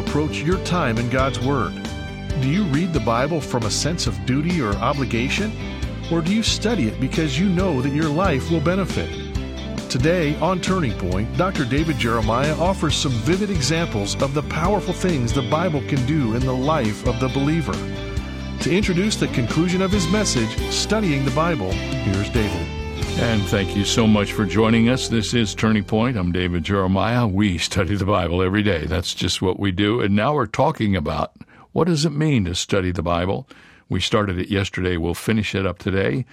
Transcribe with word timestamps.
approach 0.00 0.42
your 0.42 0.58
time 0.64 0.98
in 0.98 1.08
God's 1.08 1.38
Word? 1.40 1.72
Do 2.40 2.48
you 2.48 2.64
read 2.64 2.92
the 2.92 3.00
Bible 3.00 3.40
from 3.40 3.62
a 3.64 3.70
sense 3.70 4.06
of 4.06 4.26
duty 4.26 4.60
or 4.60 4.74
obligation? 4.76 5.52
Or 6.10 6.20
do 6.20 6.34
you 6.34 6.42
study 6.42 6.88
it 6.88 7.00
because 7.00 7.38
you 7.38 7.48
know 7.48 7.80
that 7.82 7.92
your 7.92 8.08
life 8.08 8.50
will 8.50 8.60
benefit? 8.60 9.08
Today 9.90 10.36
on 10.40 10.60
Turning 10.60 10.96
Point, 10.98 11.36
Dr. 11.36 11.64
David 11.64 11.98
Jeremiah 11.98 12.54
offers 12.58 12.94
some 12.96 13.12
vivid 13.12 13.50
examples 13.50 14.20
of 14.22 14.34
the 14.34 14.42
powerful 14.44 14.94
things 14.94 15.32
the 15.32 15.42
Bible 15.42 15.82
can 15.82 16.04
do 16.06 16.34
in 16.34 16.40
the 16.40 16.54
life 16.54 17.06
of 17.06 17.20
the 17.20 17.28
believer. 17.28 17.74
To 18.62 18.74
introduce 18.74 19.16
the 19.16 19.28
conclusion 19.28 19.82
of 19.82 19.92
his 19.92 20.08
message, 20.08 20.50
Studying 20.70 21.24
the 21.24 21.30
Bible, 21.32 21.70
here's 21.72 22.30
David. 22.30 22.79
And 23.20 23.42
thank 23.42 23.76
you 23.76 23.84
so 23.84 24.06
much 24.06 24.32
for 24.32 24.46
joining 24.46 24.88
us. 24.88 25.08
This 25.08 25.34
is 25.34 25.54
Turning 25.54 25.84
Point. 25.84 26.16
I'm 26.16 26.32
David 26.32 26.64
Jeremiah. 26.64 27.26
We 27.26 27.58
study 27.58 27.94
the 27.94 28.06
Bible 28.06 28.40
every 28.40 28.62
day. 28.62 28.86
That's 28.86 29.12
just 29.14 29.42
what 29.42 29.60
we 29.60 29.72
do. 29.72 30.00
And 30.00 30.16
now 30.16 30.32
we're 30.32 30.46
talking 30.46 30.96
about 30.96 31.32
what 31.72 31.86
does 31.86 32.06
it 32.06 32.12
mean 32.12 32.46
to 32.46 32.54
study 32.54 32.92
the 32.92 33.02
Bible? 33.02 33.46
We 33.90 34.00
started 34.00 34.38
it 34.38 34.48
yesterday. 34.48 34.96
We'll 34.96 35.12
finish 35.12 35.54
it 35.54 35.66
up 35.66 35.78
today. 35.78 36.24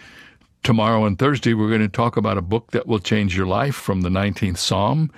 Tomorrow 0.64 1.03
and 1.03 1.20
Thursday, 1.20 1.53
we're 1.53 1.67
going 1.67 1.81
to 1.81 1.89
talk 1.89 2.16
about 2.16 2.38
a 2.38 2.42
book 2.42 2.72
that 2.72 2.88
will 2.88 3.00
change 3.00 3.36
your 3.36 3.48
life 3.48 3.76
from 3.76 4.02
the 4.02 4.09
19th 4.09 4.58
Psalm. 4.58 5.11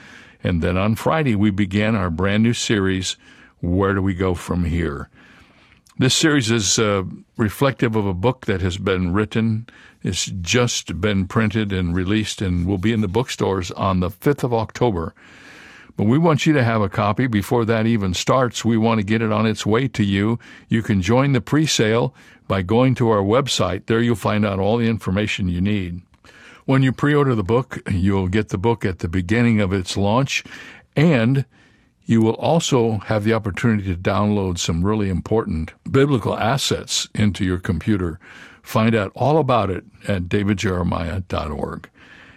And 0.43 0.63
then 0.63 0.75
on 0.75 0.95
Friday, 0.95 1.35
we 1.35 1.51
begin 1.51 1.95
our 1.95 2.09
brand 2.09 2.41
new 2.41 2.53
series, 2.53 3.15
Where 3.61 3.93
Do 3.93 4.01
We 4.01 4.15
Go 4.15 4.33
From 4.33 4.65
Here? 4.65 5.07
This 5.99 6.15
series 6.15 6.49
is 6.49 6.79
uh, 6.79 7.03
reflective 7.35 7.97
of 7.97 8.05
a 8.05 8.13
book 8.13 8.45
that 8.45 8.61
has 8.61 8.77
been 8.77 9.11
written. 9.11 9.67
It's 10.01 10.27
just 10.27 11.01
been 11.01 11.27
printed 11.27 11.73
and 11.73 11.93
released 11.93 12.41
and 12.41 12.65
will 12.65 12.77
be 12.77 12.93
in 12.93 13.01
the 13.01 13.09
bookstores 13.09 13.69
on 13.71 13.99
the 13.99 14.09
5th 14.09 14.45
of 14.45 14.53
October. 14.53 15.13
But 15.97 16.05
we 16.05 16.17
want 16.17 16.45
you 16.45 16.53
to 16.53 16.63
have 16.63 16.81
a 16.81 16.87
copy 16.87 17.27
before 17.27 17.65
that 17.65 17.85
even 17.85 18.13
starts. 18.13 18.63
We 18.63 18.77
want 18.77 18.99
to 18.99 19.05
get 19.05 19.21
it 19.21 19.33
on 19.33 19.45
its 19.45 19.65
way 19.65 19.89
to 19.89 20.03
you. 20.05 20.39
You 20.69 20.81
can 20.81 21.01
join 21.01 21.33
the 21.33 21.41
pre 21.41 21.65
sale 21.65 22.15
by 22.47 22.61
going 22.61 22.95
to 22.95 23.09
our 23.09 23.21
website. 23.21 23.87
There 23.87 24.01
you'll 24.01 24.15
find 24.15 24.45
out 24.45 24.57
all 24.57 24.77
the 24.77 24.87
information 24.87 25.49
you 25.49 25.59
need. 25.59 26.01
When 26.63 26.81
you 26.81 26.93
pre 26.93 27.13
order 27.13 27.35
the 27.35 27.43
book, 27.43 27.77
you'll 27.91 28.29
get 28.29 28.47
the 28.47 28.57
book 28.57 28.85
at 28.85 28.99
the 28.99 29.09
beginning 29.09 29.59
of 29.59 29.73
its 29.73 29.97
launch 29.97 30.45
and 30.95 31.43
you 32.09 32.21
will 32.21 32.33
also 32.33 32.97
have 33.05 33.23
the 33.23 33.33
opportunity 33.33 33.83
to 33.83 33.95
download 33.95 34.57
some 34.57 34.83
really 34.83 35.09
important 35.09 35.71
biblical 35.91 36.35
assets 36.35 37.07
into 37.13 37.45
your 37.45 37.59
computer. 37.59 38.19
Find 38.63 38.95
out 38.95 39.11
all 39.13 39.37
about 39.37 39.69
it 39.69 39.83
at 40.07 40.23
davidjeremiah.org. 40.23 41.87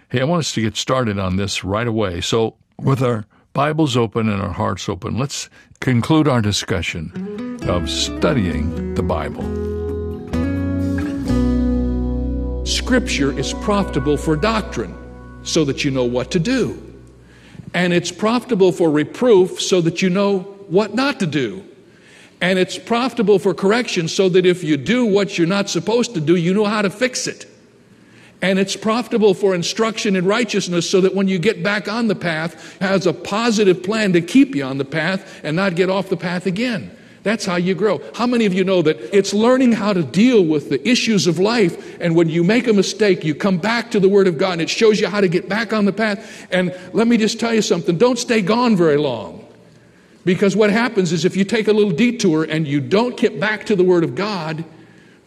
Hey, 0.09 0.21
I 0.21 0.25
want 0.25 0.41
us 0.41 0.53
to 0.53 0.61
get 0.61 0.77
started 0.77 1.17
on 1.17 1.37
this 1.37 1.63
right 1.63 1.87
away. 1.87 2.21
So, 2.21 2.55
with 2.77 3.01
our 3.01 3.25
Bibles 3.53 3.97
open 3.97 4.29
and 4.29 4.43
our 4.43 4.51
hearts 4.51 4.87
open, 4.87 5.17
let's 5.17 5.49
conclude 5.79 6.27
our 6.27 6.39
discussion 6.39 7.57
of 7.67 7.89
studying 7.89 8.93
the 8.93 9.01
Bible. 9.01 9.41
Scripture 12.63 13.35
is 13.35 13.53
profitable 13.53 14.17
for 14.17 14.35
doctrine 14.35 14.95
so 15.41 15.65
that 15.65 15.83
you 15.83 15.89
know 15.89 16.05
what 16.05 16.29
to 16.29 16.39
do 16.39 16.92
and 17.73 17.93
it's 17.93 18.11
profitable 18.11 18.71
for 18.71 18.89
reproof 18.91 19.61
so 19.61 19.81
that 19.81 20.01
you 20.01 20.09
know 20.09 20.39
what 20.67 20.93
not 20.93 21.19
to 21.19 21.25
do. 21.25 21.63
And 22.41 22.59
it's 22.59 22.77
profitable 22.77 23.39
for 23.39 23.53
correction 23.53 24.07
so 24.07 24.29
that 24.29 24.45
if 24.45 24.63
you 24.63 24.75
do 24.77 25.05
what 25.05 25.37
you're 25.37 25.47
not 25.47 25.69
supposed 25.69 26.13
to 26.15 26.21
do, 26.21 26.35
you 26.35 26.53
know 26.53 26.65
how 26.65 26.81
to 26.81 26.89
fix 26.89 27.25
it. 27.25 27.47
And 28.41 28.59
it's 28.59 28.75
profitable 28.75 29.33
for 29.33 29.55
instruction 29.55 30.17
in 30.17 30.25
righteousness 30.25 30.89
so 30.89 30.99
that 31.01 31.15
when 31.15 31.29
you 31.29 31.39
get 31.39 31.63
back 31.63 31.87
on 31.87 32.09
the 32.09 32.15
path, 32.15 32.77
has 32.81 33.07
a 33.07 33.13
positive 33.13 33.81
plan 33.81 34.11
to 34.13 34.21
keep 34.21 34.53
you 34.53 34.65
on 34.65 34.77
the 34.77 34.85
path 34.85 35.39
and 35.43 35.55
not 35.55 35.75
get 35.75 35.89
off 35.89 36.09
the 36.09 36.17
path 36.17 36.45
again. 36.45 36.91
That's 37.23 37.45
how 37.45 37.55
you 37.55 37.73
grow. 37.73 38.01
How 38.13 38.27
many 38.27 38.45
of 38.45 38.53
you 38.53 38.65
know 38.65 38.81
that 38.81 38.99
it's 39.15 39.33
learning 39.33 39.71
how 39.71 39.93
to 39.93 40.03
deal 40.03 40.43
with 40.43 40.69
the 40.69 40.85
issues 40.87 41.25
of 41.25 41.39
life? 41.39 41.97
And 42.01 42.15
when 42.15 42.27
you 42.27 42.43
make 42.43 42.67
a 42.67 42.73
mistake, 42.73 43.23
you 43.23 43.33
come 43.33 43.57
back 43.57 43.91
to 43.91 43.99
the 43.99 44.09
Word 44.09 44.27
of 44.27 44.37
God 44.37 44.53
and 44.53 44.61
it 44.61 44.69
shows 44.69 44.99
you 44.99 45.07
how 45.07 45.21
to 45.21 45.29
get 45.29 45.47
back 45.47 45.71
on 45.71 45.85
the 45.85 45.93
path. 45.93 46.47
And 46.51 46.77
let 46.91 47.07
me 47.07 47.15
just 47.15 47.39
tell 47.39 47.53
you 47.53 47.61
something 47.61 47.97
don't 47.97 48.19
stay 48.19 48.41
gone 48.41 48.75
very 48.75 48.97
long. 48.97 49.47
Because 50.25 50.55
what 50.55 50.69
happens 50.69 51.11
is 51.11 51.23
if 51.25 51.35
you 51.35 51.45
take 51.45 51.67
a 51.67 51.73
little 51.73 51.91
detour 51.91 52.43
and 52.43 52.67
you 52.67 52.81
don't 52.81 53.15
get 53.17 53.39
back 53.39 53.65
to 53.67 53.75
the 53.75 53.83
Word 53.83 54.03
of 54.03 54.15
God, 54.15 54.65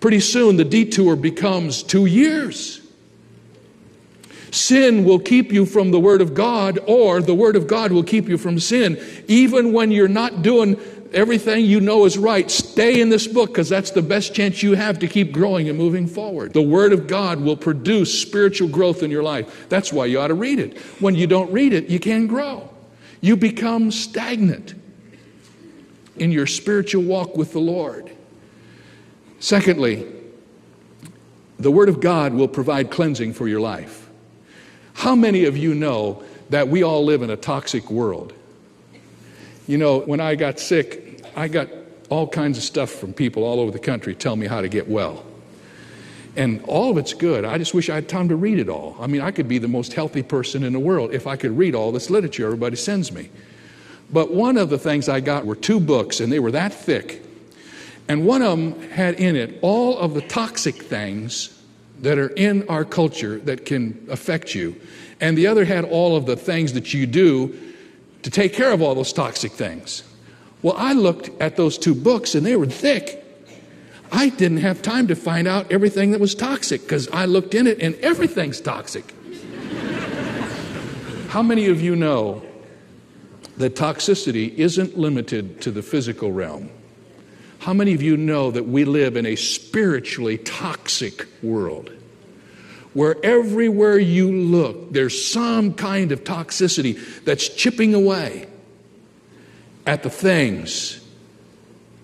pretty 0.01 0.21
soon 0.21 0.57
the 0.57 0.65
detour 0.65 1.17
becomes 1.17 1.83
two 1.83 2.05
years. 2.05 2.83
Sin 4.51 5.05
will 5.05 5.19
keep 5.19 5.53
you 5.53 5.67
from 5.67 5.91
the 5.91 6.01
Word 6.01 6.23
of 6.23 6.33
God, 6.33 6.78
or 6.87 7.21
the 7.21 7.34
Word 7.34 7.57
of 7.57 7.67
God 7.67 7.93
will 7.93 8.05
keep 8.05 8.28
you 8.28 8.39
from 8.39 8.59
sin. 8.59 8.99
Even 9.28 9.73
when 9.75 9.91
you're 9.91 10.09
not 10.09 10.41
doing 10.41 10.78
everything 11.12 11.65
you 11.65 11.81
know 11.81 12.05
is 12.05 12.17
right, 12.19 12.50
stay 12.50 13.00
in 13.00 13.09
this 13.09 13.27
book 13.27 13.50
because 13.50 13.69
that's 13.69 13.91
the 13.91 14.03
best 14.03 14.34
chance 14.34 14.62
you 14.62 14.75
have 14.75 14.99
to 15.00 15.09
keep 15.09 15.33
growing 15.33 15.69
and 15.69 15.78
moving 15.78 16.06
forward. 16.06 16.53
The 16.53 16.62
Word 16.62 16.93
of 16.93 17.06
God 17.06 17.41
will 17.41 17.56
produce 17.56 18.21
spiritual 18.21 18.69
growth 18.69 19.03
in 19.03 19.11
your 19.11 19.22
life. 19.22 19.69
That's 19.69 19.93
why 19.93 20.06
you 20.06 20.21
ought 20.21 20.28
to 20.28 20.34
read 20.34 20.59
it. 20.59 20.78
When 21.00 21.15
you 21.15 21.27
don't 21.27 21.50
read 21.53 21.72
it, 21.72 21.89
you 21.89 21.99
can't 21.99 22.28
grow. 22.28 22.69
You 23.21 23.37
become 23.37 23.91
stagnant 23.91 24.75
in 26.16 26.33
your 26.33 26.47
spiritual 26.47 27.03
walk 27.03 27.37
with 27.37 27.53
the 27.53 27.61
Lord. 27.61 28.11
Secondly, 29.41 30.06
the 31.59 31.71
Word 31.71 31.89
of 31.89 32.00
God 32.00 32.34
will 32.34 32.49
provide 32.49 32.91
cleansing 32.91 33.33
for 33.33 33.49
your 33.49 33.61
life. 33.61 34.09
How 34.95 35.15
many 35.15 35.45
of 35.45 35.56
you 35.56 35.75
know 35.75 36.22
that 36.50 36.69
we 36.69 36.83
all 36.83 37.05
live 37.05 37.22
in 37.22 37.31
a 37.31 37.37
toxic 37.37 37.91
world? 37.91 38.33
You 39.66 39.78
know, 39.78 39.99
when 40.00 40.21
I 40.21 40.37
got 40.37 40.60
sick, 40.60 41.25
I 41.34 41.49
got 41.49 41.69
all 42.09 42.28
kinds 42.28 42.56
of 42.56 42.65
stuff 42.65 42.91
from 42.91 43.12
people 43.12 43.43
all 43.43 43.59
over 43.59 43.72
the 43.72 43.81
country 43.81 44.15
tell 44.15 44.37
me 44.37 44.47
how 44.47 44.60
to 44.60 44.69
get 44.69 44.88
well. 44.88 45.25
And 46.37 46.62
all 46.65 46.91
of 46.91 46.99
it's 46.99 47.15
good. 47.15 47.44
I 47.44 47.59
just 47.59 47.75
wish 47.75 47.88
I 47.88 47.94
had 47.94 48.09
time 48.09 48.28
to 48.28 48.37
read 48.37 48.59
it 48.59 48.69
all. 48.69 48.97
I 49.00 49.06
mean, 49.06 49.22
I 49.22 49.31
could 49.31 49.49
be 49.49 49.59
the 49.59 49.69
most 49.69 49.94
healthy 49.94 50.22
person 50.22 50.62
in 50.62 50.72
the 50.72 50.78
world 50.78 51.15
if 51.15 51.27
I 51.27 51.37
could 51.37 51.56
read 51.56 51.75
all 51.75 51.93
this 51.93 52.10
literature 52.10 52.44
everybody 52.44 52.77
sends 52.77 53.10
me. 53.10 53.31
But 54.12 54.32
one 54.32 54.56
of 54.56 54.71
the 54.71 54.78
things 54.78 55.09
I 55.09 55.21
got 55.21 55.47
were 55.47 55.56
two 55.56 55.81
books, 55.81 56.21
and 56.21 56.31
they 56.31 56.38
were 56.38 56.53
that 56.53 56.72
thick. 56.72 57.22
And 58.06 58.25
one 58.25 58.43
of 58.43 58.56
them 58.56 58.91
had 58.91 59.19
in 59.19 59.34
it 59.34 59.59
all 59.62 59.98
of 59.98 60.15
the 60.15 60.21
toxic 60.21 60.77
things 60.77 61.53
that 62.03 62.19
are 62.19 62.28
in 62.28 62.69
our 62.69 62.84
culture 62.84 63.38
that 63.41 63.66
can 63.66 64.06
affect 64.10 64.54
you. 64.54 64.77
And 65.21 65.37
the 65.37 65.48
other 65.48 65.65
had 65.65 65.84
all 65.84 66.16
of 66.16 66.27
the 66.27 66.37
things 66.37 66.75
that 66.75 66.94
you 66.94 67.06
do 67.06 67.66
to 68.27 68.31
take 68.33 68.53
care 68.53 68.73
of 68.73 68.83
all 68.83 68.97
those 68.97 69.13
toxic 69.13 69.53
things. 69.53 70.03
Well, 70.61 70.75
I 70.77 70.95
looked 70.95 71.31
at 71.41 71.55
those 71.55 71.79
two 71.79 71.95
books 71.95 72.35
and 72.35 72.45
they 72.45 72.57
were 72.57 72.67
thick. 72.67 73.25
I 74.11 74.31
didn't 74.31 74.57
have 74.57 74.83
time 74.83 75.07
to 75.07 75.15
find 75.15 75.47
out 75.47 75.71
everything 75.71 76.11
that 76.11 76.19
was 76.19 76.35
toxic 76.35 76.83
because 76.83 77.09
I 77.11 77.27
looked 77.27 77.55
in 77.55 77.69
it 77.69 77.81
and 77.81 77.95
everything's 78.01 78.61
toxic. 78.61 79.15
How 81.29 81.41
many 81.41 81.67
of 81.67 81.81
you 81.81 81.95
know 81.95 82.43
that 83.59 83.77
toxicity 83.77 84.53
isn't 84.57 84.99
limited 84.99 85.61
to 85.61 85.71
the 85.71 85.83
physical 85.83 86.33
realm? 86.33 86.69
How 87.61 87.75
many 87.75 87.95
of 87.95 88.03
you 88.03 88.17
know 88.17 88.51
that 88.51 88.67
we 88.67 88.84
live 88.84 89.17
in 89.17 89.25
a 89.25 89.37
spiritually 89.37 90.39
toxic 90.39 91.29
world? 91.45 91.93
Where 92.97 93.22
everywhere 93.22 93.98
you 93.98 94.33
look, 94.33 94.91
there's 94.91 95.22
some 95.22 95.75
kind 95.75 96.13
of 96.13 96.25
toxicity 96.25 96.98
that's 97.27 97.47
chipping 97.47 97.93
away 97.93 98.47
at 99.84 100.03
the 100.03 100.09
things 100.09 101.07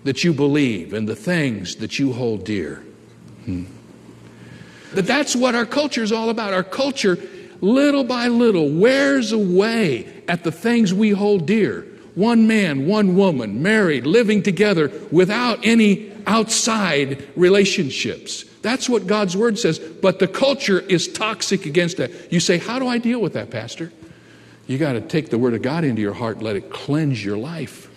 that 0.03 0.23
you 0.23 0.31
believe 0.31 0.93
and 0.93 1.09
the 1.09 1.15
things 1.15 1.77
that 1.77 1.97
you 1.97 2.13
hold 2.13 2.45
dear. 2.45 2.75
Hmm. 3.45 3.63
But 4.93 5.07
that's 5.07 5.35
what 5.35 5.55
our 5.55 5.65
culture 5.65 6.03
is 6.03 6.11
all 6.11 6.29
about. 6.29 6.53
Our 6.53 6.63
culture, 6.63 7.17
little 7.59 8.03
by 8.03 8.27
little, 8.27 8.69
wears 8.69 9.31
away 9.31 10.23
at 10.27 10.43
the 10.43 10.51
things 10.51 10.93
we 10.93 11.09
hold 11.09 11.47
dear. 11.47 11.87
One 12.13 12.45
man, 12.45 12.85
one 12.85 13.15
woman, 13.15 13.63
married, 13.63 14.05
living 14.05 14.43
together 14.43 14.91
without 15.11 15.65
any 15.65 16.11
outside 16.27 17.27
relationships 17.35 18.45
That's 18.63 18.87
what 18.87 19.05
God's 19.05 19.37
word 19.37 19.59
says. 19.59 19.77
But 19.77 20.19
the 20.19 20.27
culture 20.27 20.79
is 20.79 21.09
toxic 21.09 21.65
against 21.67 21.97
that. 21.97 22.31
You 22.31 22.39
say, 22.39 22.57
How 22.57 22.79
do 22.79 22.87
I 22.87 22.97
deal 22.97 23.21
with 23.21 23.33
that, 23.33 23.51
Pastor? 23.51 23.91
You 24.65 24.77
got 24.77 24.93
to 24.93 25.01
take 25.01 25.29
the 25.29 25.37
word 25.37 25.53
of 25.53 25.61
God 25.61 25.83
into 25.83 26.01
your 26.01 26.13
heart 26.13 26.37
and 26.37 26.45
let 26.45 26.55
it 26.55 26.71
cleanse 26.71 27.23
your 27.23 27.37
life. 27.37 27.89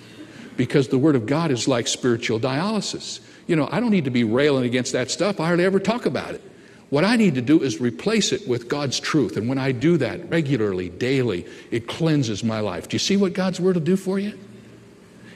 Because 0.56 0.88
the 0.88 0.98
word 0.98 1.14
of 1.14 1.24
God 1.24 1.52
is 1.52 1.68
like 1.68 1.86
spiritual 1.86 2.40
dialysis. 2.40 3.20
You 3.46 3.54
know, 3.54 3.68
I 3.70 3.78
don't 3.78 3.90
need 3.90 4.06
to 4.06 4.10
be 4.10 4.24
railing 4.24 4.64
against 4.64 4.92
that 4.92 5.10
stuff. 5.10 5.38
I 5.38 5.46
hardly 5.46 5.64
ever 5.64 5.78
talk 5.78 6.04
about 6.04 6.34
it. 6.34 6.42
What 6.90 7.04
I 7.04 7.14
need 7.14 7.36
to 7.36 7.42
do 7.42 7.62
is 7.62 7.80
replace 7.80 8.32
it 8.32 8.48
with 8.48 8.68
God's 8.68 8.98
truth. 8.98 9.36
And 9.36 9.48
when 9.48 9.58
I 9.58 9.70
do 9.70 9.96
that 9.98 10.28
regularly, 10.30 10.88
daily, 10.88 11.46
it 11.70 11.86
cleanses 11.86 12.42
my 12.42 12.58
life. 12.58 12.88
Do 12.88 12.94
you 12.94 12.98
see 12.98 13.16
what 13.16 13.34
God's 13.34 13.60
word 13.60 13.76
will 13.76 13.82
do 13.82 13.96
for 13.96 14.18
you? 14.18 14.36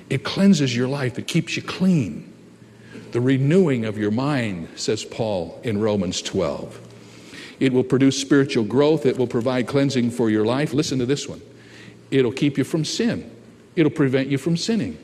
It 0.08 0.24
cleanses 0.24 0.74
your 0.74 0.88
life, 0.88 1.20
it 1.20 1.28
keeps 1.28 1.54
you 1.54 1.62
clean 1.62 2.32
the 3.12 3.20
renewing 3.20 3.84
of 3.84 3.98
your 3.98 4.10
mind, 4.10 4.68
says 4.76 5.04
Paul 5.04 5.60
in 5.62 5.80
Romans 5.80 6.22
12. 6.22 6.88
It 7.60 7.72
will 7.72 7.84
produce 7.84 8.18
spiritual 8.18 8.64
growth, 8.64 9.04
it 9.04 9.18
will 9.18 9.26
provide 9.26 9.66
cleansing 9.66 10.10
for 10.12 10.30
your 10.30 10.46
life. 10.46 10.72
Listen 10.72 10.98
to 10.98 11.06
this 11.06 11.28
one 11.28 11.42
it'll 12.10 12.32
keep 12.32 12.58
you 12.58 12.64
from 12.64 12.84
sin, 12.84 13.30
it'll 13.76 13.90
prevent 13.90 14.28
you 14.28 14.38
from 14.38 14.56
sinning. 14.56 14.98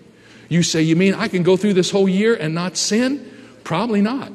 You 0.48 0.62
say, 0.62 0.82
You 0.82 0.96
mean 0.96 1.14
I 1.14 1.28
can 1.28 1.42
go 1.42 1.56
through 1.56 1.74
this 1.74 1.90
whole 1.90 2.08
year 2.08 2.34
and 2.34 2.54
not 2.54 2.76
sin? 2.76 3.32
Probably 3.64 4.00
not. 4.00 4.32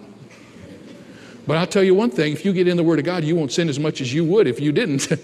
But 1.48 1.58
I'll 1.58 1.68
tell 1.68 1.84
you 1.84 1.96
one 1.96 2.12
thing 2.12 2.34
if 2.34 2.46
you 2.46 2.54
get 2.54 2.68
in 2.68 2.78
the 2.78 2.84
Word 2.84 3.00
of 3.00 3.06
God, 3.06 3.24
you 3.24 3.36
won't 3.36 3.52
sin 3.52 3.70
as 3.70 3.80
much 3.80 4.02
as 4.02 4.14
you 4.14 4.24
would 4.26 4.48
if 4.48 4.60
you 4.60 4.72
didn't. 4.72 5.08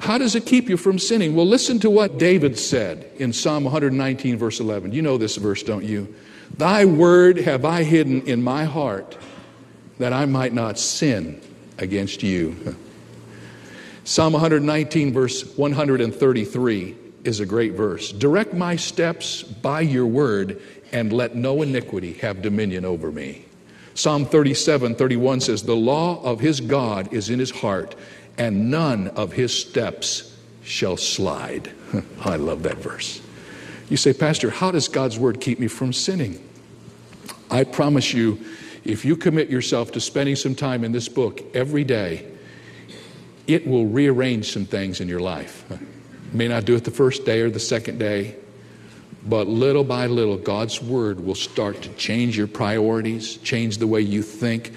How 0.00 0.18
does 0.18 0.34
it 0.34 0.44
keep 0.44 0.68
you 0.68 0.76
from 0.76 0.98
sinning? 0.98 1.34
Well, 1.34 1.46
listen 1.46 1.78
to 1.80 1.90
what 1.90 2.18
David 2.18 2.58
said 2.58 3.10
in 3.16 3.32
Psalm 3.32 3.64
119, 3.64 4.36
verse 4.36 4.60
11. 4.60 4.92
You 4.92 5.02
know 5.02 5.16
this 5.16 5.36
verse, 5.36 5.62
don't 5.62 5.84
you? 5.84 6.14
Thy 6.56 6.84
word 6.84 7.38
have 7.38 7.64
I 7.64 7.82
hidden 7.82 8.22
in 8.22 8.42
my 8.42 8.64
heart 8.64 9.16
that 9.98 10.12
I 10.12 10.26
might 10.26 10.52
not 10.52 10.78
sin 10.78 11.40
against 11.78 12.22
you. 12.22 12.76
Psalm 14.04 14.34
119, 14.34 15.12
verse 15.12 15.56
133 15.56 16.96
is 17.24 17.40
a 17.40 17.46
great 17.46 17.72
verse. 17.72 18.12
Direct 18.12 18.54
my 18.54 18.76
steps 18.76 19.42
by 19.42 19.80
your 19.80 20.06
word, 20.06 20.62
and 20.92 21.12
let 21.12 21.34
no 21.34 21.62
iniquity 21.62 22.12
have 22.14 22.40
dominion 22.40 22.84
over 22.84 23.10
me. 23.10 23.44
Psalm 23.94 24.24
37, 24.24 24.94
31 24.94 25.40
says, 25.40 25.62
The 25.62 25.74
law 25.74 26.22
of 26.22 26.38
his 26.38 26.60
God 26.60 27.12
is 27.12 27.30
in 27.30 27.38
his 27.38 27.50
heart, 27.50 27.96
and 28.38 28.70
none 28.70 29.08
of 29.08 29.32
his 29.32 29.52
steps 29.52 30.36
shall 30.62 30.96
slide. 30.96 31.72
I 32.24 32.36
love 32.36 32.62
that 32.62 32.76
verse. 32.76 33.20
You 33.88 33.96
say, 33.96 34.12
Pastor, 34.12 34.50
how 34.50 34.70
does 34.70 34.88
God's 34.88 35.18
word 35.18 35.40
keep 35.40 35.60
me 35.60 35.68
from 35.68 35.92
sinning? 35.92 36.42
I 37.50 37.64
promise 37.64 38.12
you, 38.12 38.40
if 38.84 39.04
you 39.04 39.16
commit 39.16 39.48
yourself 39.48 39.92
to 39.92 40.00
spending 40.00 40.36
some 40.36 40.54
time 40.54 40.84
in 40.84 40.92
this 40.92 41.08
book 41.08 41.42
every 41.54 41.84
day, 41.84 42.26
it 43.46 43.66
will 43.66 43.86
rearrange 43.86 44.52
some 44.52 44.64
things 44.64 45.00
in 45.00 45.08
your 45.08 45.20
life. 45.20 45.64
May 46.32 46.48
not 46.48 46.64
do 46.64 46.74
it 46.74 46.84
the 46.84 46.90
first 46.90 47.24
day 47.24 47.40
or 47.40 47.50
the 47.50 47.60
second 47.60 47.98
day, 47.98 48.34
but 49.24 49.46
little 49.46 49.84
by 49.84 50.06
little, 50.06 50.36
God's 50.36 50.82
word 50.82 51.20
will 51.20 51.34
start 51.34 51.82
to 51.82 51.88
change 51.90 52.36
your 52.36 52.46
priorities, 52.46 53.36
change 53.38 53.78
the 53.78 53.86
way 53.86 54.00
you 54.00 54.22
think. 54.22 54.72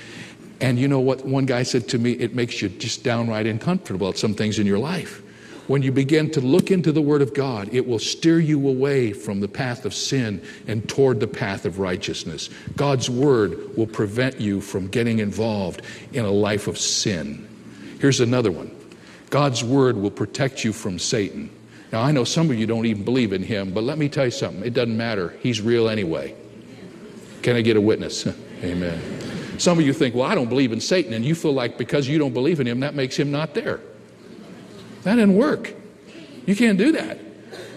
And 0.61 0.77
you 0.77 0.87
know 0.87 0.99
what? 0.99 1.25
One 1.25 1.45
guy 1.45 1.63
said 1.63 1.87
to 1.89 1.99
me, 1.99 2.11
it 2.13 2.35
makes 2.35 2.61
you 2.61 2.69
just 2.69 3.03
downright 3.03 3.47
uncomfortable 3.47 4.09
at 4.09 4.17
some 4.17 4.33
things 4.33 4.59
in 4.59 4.67
your 4.67 4.79
life. 4.79 5.21
When 5.69 5.83
you 5.83 5.91
begin 5.91 6.31
to 6.31 6.41
look 6.41 6.71
into 6.71 6.91
the 6.91 6.99
Word 6.99 7.21
of 7.21 7.35
God, 7.35 7.69
it 7.71 7.87
will 7.87 7.99
steer 7.99 8.39
you 8.39 8.67
away 8.67 9.13
from 9.13 9.39
the 9.39 9.47
path 9.47 9.85
of 9.85 9.93
sin 9.93 10.41
and 10.65 10.89
toward 10.89 11.19
the 11.19 11.27
path 11.27 11.63
of 11.63 11.77
righteousness. 11.77 12.49
God's 12.75 13.07
Word 13.07 13.77
will 13.77 13.85
prevent 13.85 14.41
you 14.41 14.61
from 14.61 14.87
getting 14.87 15.19
involved 15.19 15.83
in 16.11 16.25
a 16.25 16.31
life 16.31 16.65
of 16.65 16.79
sin. 16.79 17.47
Here's 18.01 18.19
another 18.19 18.51
one 18.51 18.75
God's 19.29 19.63
Word 19.63 19.95
will 19.95 20.09
protect 20.09 20.63
you 20.63 20.73
from 20.73 20.97
Satan. 20.97 21.51
Now, 21.91 22.01
I 22.01 22.13
know 22.13 22.23
some 22.23 22.49
of 22.49 22.57
you 22.57 22.65
don't 22.65 22.87
even 22.87 23.05
believe 23.05 23.31
in 23.31 23.43
him, 23.43 23.71
but 23.71 23.83
let 23.83 23.99
me 23.99 24.09
tell 24.09 24.25
you 24.25 24.31
something. 24.31 24.65
It 24.65 24.73
doesn't 24.73 24.97
matter. 24.97 25.35
He's 25.39 25.61
real 25.61 25.87
anyway. 25.87 26.33
Can 27.43 27.55
I 27.55 27.61
get 27.61 27.77
a 27.77 27.81
witness? 27.81 28.25
Amen. 28.63 29.59
Some 29.59 29.77
of 29.77 29.85
you 29.85 29.93
think, 29.93 30.15
well, 30.15 30.25
I 30.25 30.33
don't 30.33 30.49
believe 30.49 30.71
in 30.71 30.81
Satan, 30.81 31.13
and 31.13 31.23
you 31.23 31.35
feel 31.35 31.53
like 31.53 31.77
because 31.77 32.07
you 32.07 32.17
don't 32.17 32.33
believe 32.33 32.59
in 32.59 32.65
him, 32.65 32.79
that 32.79 32.95
makes 32.95 33.15
him 33.15 33.29
not 33.29 33.53
there. 33.53 33.81
That 35.03 35.15
didn't 35.15 35.35
work. 35.35 35.73
You 36.45 36.55
can't 36.55 36.77
do 36.77 36.91
that. 36.93 37.19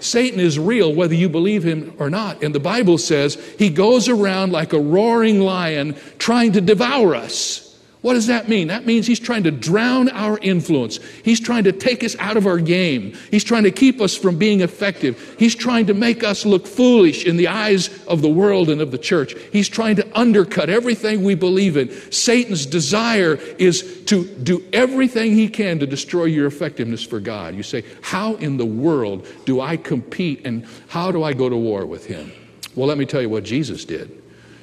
Satan 0.00 0.40
is 0.40 0.58
real 0.58 0.92
whether 0.92 1.14
you 1.14 1.28
believe 1.28 1.62
him 1.62 1.94
or 1.98 2.10
not. 2.10 2.42
And 2.42 2.54
the 2.54 2.60
Bible 2.60 2.98
says 2.98 3.34
he 3.58 3.68
goes 3.70 4.08
around 4.08 4.50
like 4.50 4.72
a 4.72 4.80
roaring 4.80 5.40
lion 5.40 5.96
trying 6.18 6.52
to 6.52 6.60
devour 6.60 7.14
us. 7.14 7.71
What 8.02 8.14
does 8.14 8.26
that 8.26 8.48
mean? 8.48 8.66
That 8.66 8.84
means 8.84 9.06
he's 9.06 9.20
trying 9.20 9.44
to 9.44 9.52
drown 9.52 10.08
our 10.08 10.36
influence. 10.38 10.98
He's 11.24 11.38
trying 11.38 11.62
to 11.64 11.72
take 11.72 12.02
us 12.02 12.16
out 12.18 12.36
of 12.36 12.48
our 12.48 12.58
game. 12.58 13.16
He's 13.30 13.44
trying 13.44 13.62
to 13.62 13.70
keep 13.70 14.00
us 14.00 14.16
from 14.16 14.38
being 14.38 14.60
effective. 14.60 15.36
He's 15.38 15.54
trying 15.54 15.86
to 15.86 15.94
make 15.94 16.24
us 16.24 16.44
look 16.44 16.66
foolish 16.66 17.24
in 17.24 17.36
the 17.36 17.46
eyes 17.46 18.04
of 18.06 18.20
the 18.20 18.28
world 18.28 18.70
and 18.70 18.80
of 18.80 18.90
the 18.90 18.98
church. 18.98 19.36
He's 19.52 19.68
trying 19.68 19.94
to 19.96 20.18
undercut 20.18 20.68
everything 20.68 21.22
we 21.22 21.36
believe 21.36 21.76
in. 21.76 21.92
Satan's 22.10 22.66
desire 22.66 23.34
is 23.58 24.04
to 24.06 24.24
do 24.24 24.64
everything 24.72 25.34
he 25.36 25.48
can 25.48 25.78
to 25.78 25.86
destroy 25.86 26.24
your 26.24 26.48
effectiveness 26.48 27.04
for 27.04 27.20
God. 27.20 27.54
You 27.54 27.62
say, 27.62 27.84
How 28.00 28.34
in 28.34 28.56
the 28.56 28.66
world 28.66 29.28
do 29.44 29.60
I 29.60 29.76
compete 29.76 30.44
and 30.44 30.66
how 30.88 31.12
do 31.12 31.22
I 31.22 31.34
go 31.34 31.48
to 31.48 31.56
war 31.56 31.86
with 31.86 32.04
him? 32.06 32.32
Well, 32.74 32.88
let 32.88 32.98
me 32.98 33.06
tell 33.06 33.22
you 33.22 33.28
what 33.28 33.44
Jesus 33.44 33.84
did. 33.84 34.20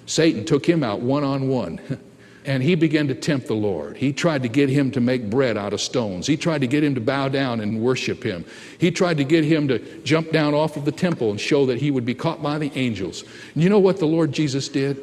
Satan 0.07 0.43
took 0.43 0.65
him 0.65 0.83
out 0.83 0.99
one 0.99 1.23
on 1.23 1.47
one. 1.47 1.79
And 2.45 2.63
he 2.63 2.75
began 2.75 3.07
to 3.09 3.15
tempt 3.15 3.47
the 3.47 3.53
Lord. 3.53 3.97
He 3.97 4.13
tried 4.13 4.43
to 4.43 4.49
get 4.49 4.69
him 4.69 4.91
to 4.91 5.01
make 5.01 5.29
bread 5.29 5.57
out 5.57 5.73
of 5.73 5.81
stones. 5.81 6.25
He 6.25 6.37
tried 6.37 6.61
to 6.61 6.67
get 6.67 6.83
him 6.83 6.95
to 6.95 7.01
bow 7.01 7.27
down 7.27 7.59
and 7.59 7.81
worship 7.81 8.23
him. 8.23 8.45
He 8.77 8.91
tried 8.91 9.17
to 9.17 9.23
get 9.23 9.43
him 9.43 9.67
to 9.67 9.79
jump 10.01 10.31
down 10.31 10.53
off 10.53 10.77
of 10.77 10.85
the 10.85 10.91
temple 10.91 11.31
and 11.31 11.39
show 11.39 11.65
that 11.65 11.79
he 11.79 11.91
would 11.91 12.05
be 12.05 12.15
caught 12.15 12.41
by 12.41 12.57
the 12.57 12.71
angels. 12.75 13.23
And 13.53 13.63
you 13.63 13.69
know 13.69 13.79
what 13.79 13.99
the 13.99 14.07
Lord 14.07 14.31
Jesus 14.31 14.69
did? 14.69 15.01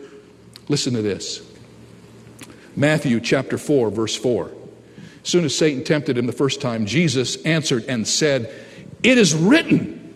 Listen 0.69 0.95
to 0.95 1.03
this 1.03 1.43
Matthew 2.75 3.21
chapter 3.21 3.59
4, 3.59 3.91
verse 3.91 4.17
4. 4.17 4.51
As 5.23 5.29
soon 5.29 5.45
as 5.45 5.57
Satan 5.57 5.85
tempted 5.85 6.17
him 6.17 6.27
the 6.27 6.33
first 6.33 6.61
time, 6.61 6.87
Jesus 6.87 7.43
answered 7.45 7.85
and 7.89 8.07
said, 8.07 8.53
It 9.03 9.19
is 9.19 9.35
written, 9.35 10.15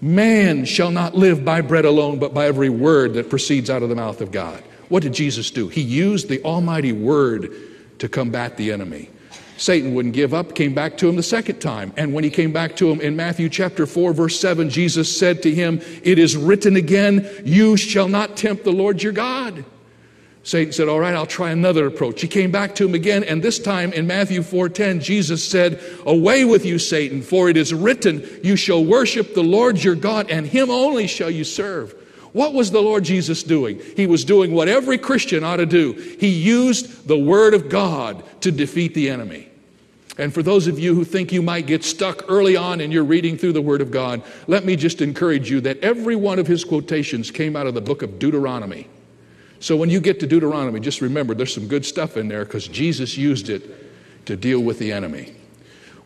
Man 0.00 0.64
shall 0.64 0.90
not 0.90 1.14
live 1.14 1.44
by 1.44 1.60
bread 1.60 1.84
alone, 1.84 2.18
but 2.18 2.32
by 2.32 2.46
every 2.46 2.70
word 2.70 3.14
that 3.14 3.28
proceeds 3.28 3.70
out 3.70 3.82
of 3.82 3.88
the 3.88 3.94
mouth 3.94 4.20
of 4.20 4.32
God. 4.32 4.62
What 4.92 5.02
did 5.02 5.14
Jesus 5.14 5.50
do? 5.50 5.68
He 5.68 5.80
used 5.80 6.28
the 6.28 6.44
almighty 6.44 6.92
word 6.92 7.50
to 7.98 8.10
combat 8.10 8.58
the 8.58 8.72
enemy. 8.72 9.08
Satan 9.56 9.94
wouldn't 9.94 10.12
give 10.12 10.34
up, 10.34 10.54
came 10.54 10.74
back 10.74 10.98
to 10.98 11.08
him 11.08 11.16
the 11.16 11.22
second 11.22 11.60
time. 11.60 11.94
And 11.96 12.12
when 12.12 12.24
he 12.24 12.28
came 12.28 12.52
back 12.52 12.76
to 12.76 12.90
him 12.90 13.00
in 13.00 13.16
Matthew 13.16 13.48
chapter 13.48 13.86
4, 13.86 14.12
verse 14.12 14.38
7, 14.38 14.68
Jesus 14.68 15.18
said 15.18 15.42
to 15.44 15.54
him, 15.54 15.80
It 16.02 16.18
is 16.18 16.36
written 16.36 16.76
again, 16.76 17.26
You 17.42 17.78
shall 17.78 18.06
not 18.06 18.36
tempt 18.36 18.64
the 18.64 18.70
Lord 18.70 19.02
your 19.02 19.14
God. 19.14 19.64
Satan 20.42 20.74
said, 20.74 20.90
All 20.90 21.00
right, 21.00 21.14
I'll 21.14 21.24
try 21.24 21.52
another 21.52 21.86
approach. 21.86 22.20
He 22.20 22.28
came 22.28 22.50
back 22.50 22.74
to 22.74 22.84
him 22.84 22.94
again, 22.94 23.24
and 23.24 23.42
this 23.42 23.58
time 23.58 23.94
in 23.94 24.06
Matthew 24.06 24.42
4:10, 24.42 25.00
Jesus 25.00 25.42
said, 25.42 25.80
Away 26.04 26.44
with 26.44 26.66
you, 26.66 26.78
Satan, 26.78 27.22
for 27.22 27.48
it 27.48 27.56
is 27.56 27.72
written, 27.72 28.28
You 28.44 28.56
shall 28.56 28.84
worship 28.84 29.32
the 29.32 29.42
Lord 29.42 29.82
your 29.82 29.94
God, 29.94 30.30
and 30.30 30.46
him 30.46 30.70
only 30.70 31.06
shall 31.06 31.30
you 31.30 31.44
serve. 31.44 31.94
What 32.32 32.54
was 32.54 32.70
the 32.70 32.80
Lord 32.80 33.04
Jesus 33.04 33.42
doing? 33.42 33.80
He 33.96 34.06
was 34.06 34.24
doing 34.24 34.52
what 34.52 34.68
every 34.68 34.96
Christian 34.96 35.44
ought 35.44 35.56
to 35.56 35.66
do. 35.66 35.92
He 35.92 36.28
used 36.28 37.06
the 37.06 37.18
Word 37.18 37.52
of 37.52 37.68
God 37.68 38.24
to 38.40 38.50
defeat 38.50 38.94
the 38.94 39.10
enemy. 39.10 39.48
And 40.18 40.32
for 40.32 40.42
those 40.42 40.66
of 40.66 40.78
you 40.78 40.94
who 40.94 41.04
think 41.04 41.32
you 41.32 41.42
might 41.42 41.66
get 41.66 41.84
stuck 41.84 42.24
early 42.28 42.56
on 42.56 42.80
in 42.80 42.90
your 42.90 43.04
reading 43.04 43.36
through 43.36 43.52
the 43.52 43.62
Word 43.62 43.80
of 43.80 43.90
God, 43.90 44.22
let 44.46 44.64
me 44.64 44.76
just 44.76 45.00
encourage 45.00 45.50
you 45.50 45.60
that 45.62 45.78
every 45.80 46.16
one 46.16 46.38
of 46.38 46.46
his 46.46 46.64
quotations 46.64 47.30
came 47.30 47.56
out 47.56 47.66
of 47.66 47.74
the 47.74 47.80
book 47.80 48.02
of 48.02 48.18
Deuteronomy. 48.18 48.88
So 49.60 49.76
when 49.76 49.90
you 49.90 50.00
get 50.00 50.20
to 50.20 50.26
Deuteronomy, 50.26 50.80
just 50.80 51.00
remember 51.00 51.34
there's 51.34 51.54
some 51.54 51.68
good 51.68 51.84
stuff 51.84 52.16
in 52.16 52.28
there 52.28 52.44
because 52.44 52.66
Jesus 52.66 53.16
used 53.16 53.48
it 53.48 54.26
to 54.26 54.36
deal 54.36 54.60
with 54.60 54.78
the 54.78 54.92
enemy 54.92 55.34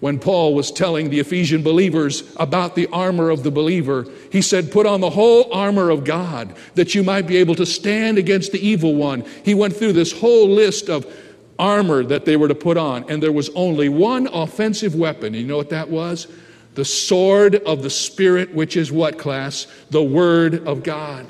when 0.00 0.18
Paul 0.18 0.54
was 0.54 0.70
telling 0.70 1.08
the 1.08 1.20
Ephesian 1.20 1.62
believers 1.62 2.22
about 2.36 2.74
the 2.74 2.86
armor 2.88 3.30
of 3.30 3.42
the 3.42 3.50
believer, 3.50 4.06
he 4.30 4.42
said, 4.42 4.70
Put 4.70 4.84
on 4.84 5.00
the 5.00 5.10
whole 5.10 5.50
armor 5.52 5.90
of 5.90 6.04
God 6.04 6.54
that 6.74 6.94
you 6.94 7.02
might 7.02 7.26
be 7.26 7.38
able 7.38 7.54
to 7.54 7.64
stand 7.64 8.18
against 8.18 8.52
the 8.52 8.66
evil 8.66 8.94
one. 8.94 9.24
He 9.44 9.54
went 9.54 9.74
through 9.74 9.94
this 9.94 10.12
whole 10.12 10.48
list 10.48 10.90
of 10.90 11.06
armor 11.58 12.02
that 12.04 12.26
they 12.26 12.36
were 12.36 12.48
to 12.48 12.54
put 12.54 12.76
on, 12.76 13.08
and 13.08 13.22
there 13.22 13.32
was 13.32 13.48
only 13.50 13.88
one 13.88 14.26
offensive 14.26 14.94
weapon. 14.94 15.32
You 15.32 15.46
know 15.46 15.56
what 15.56 15.70
that 15.70 15.88
was? 15.88 16.26
The 16.74 16.84
sword 16.84 17.54
of 17.54 17.82
the 17.82 17.88
Spirit, 17.88 18.54
which 18.54 18.76
is 18.76 18.92
what 18.92 19.18
class? 19.18 19.66
The 19.88 20.02
Word 20.02 20.66
of 20.66 20.82
God. 20.82 21.26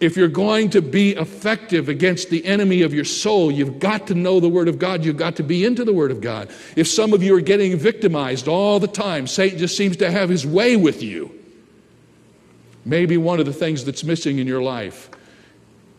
If 0.00 0.16
you're 0.16 0.28
going 0.28 0.70
to 0.70 0.82
be 0.82 1.12
effective 1.12 1.88
against 1.88 2.28
the 2.28 2.44
enemy 2.44 2.82
of 2.82 2.92
your 2.92 3.04
soul, 3.04 3.50
you've 3.50 3.78
got 3.78 4.08
to 4.08 4.14
know 4.14 4.40
the 4.40 4.48
Word 4.48 4.68
of 4.68 4.78
God. 4.78 5.04
You've 5.04 5.16
got 5.16 5.36
to 5.36 5.42
be 5.42 5.64
into 5.64 5.84
the 5.84 5.92
Word 5.92 6.10
of 6.10 6.20
God. 6.20 6.50
If 6.76 6.88
some 6.88 7.12
of 7.12 7.22
you 7.22 7.34
are 7.36 7.40
getting 7.40 7.76
victimized 7.76 8.48
all 8.48 8.80
the 8.80 8.88
time, 8.88 9.26
Satan 9.26 9.58
just 9.58 9.76
seems 9.76 9.96
to 9.98 10.10
have 10.10 10.28
his 10.28 10.46
way 10.46 10.76
with 10.76 11.02
you. 11.02 11.30
Maybe 12.84 13.16
one 13.16 13.40
of 13.40 13.46
the 13.46 13.52
things 13.52 13.84
that's 13.84 14.04
missing 14.04 14.38
in 14.38 14.46
your 14.46 14.62
life 14.62 15.08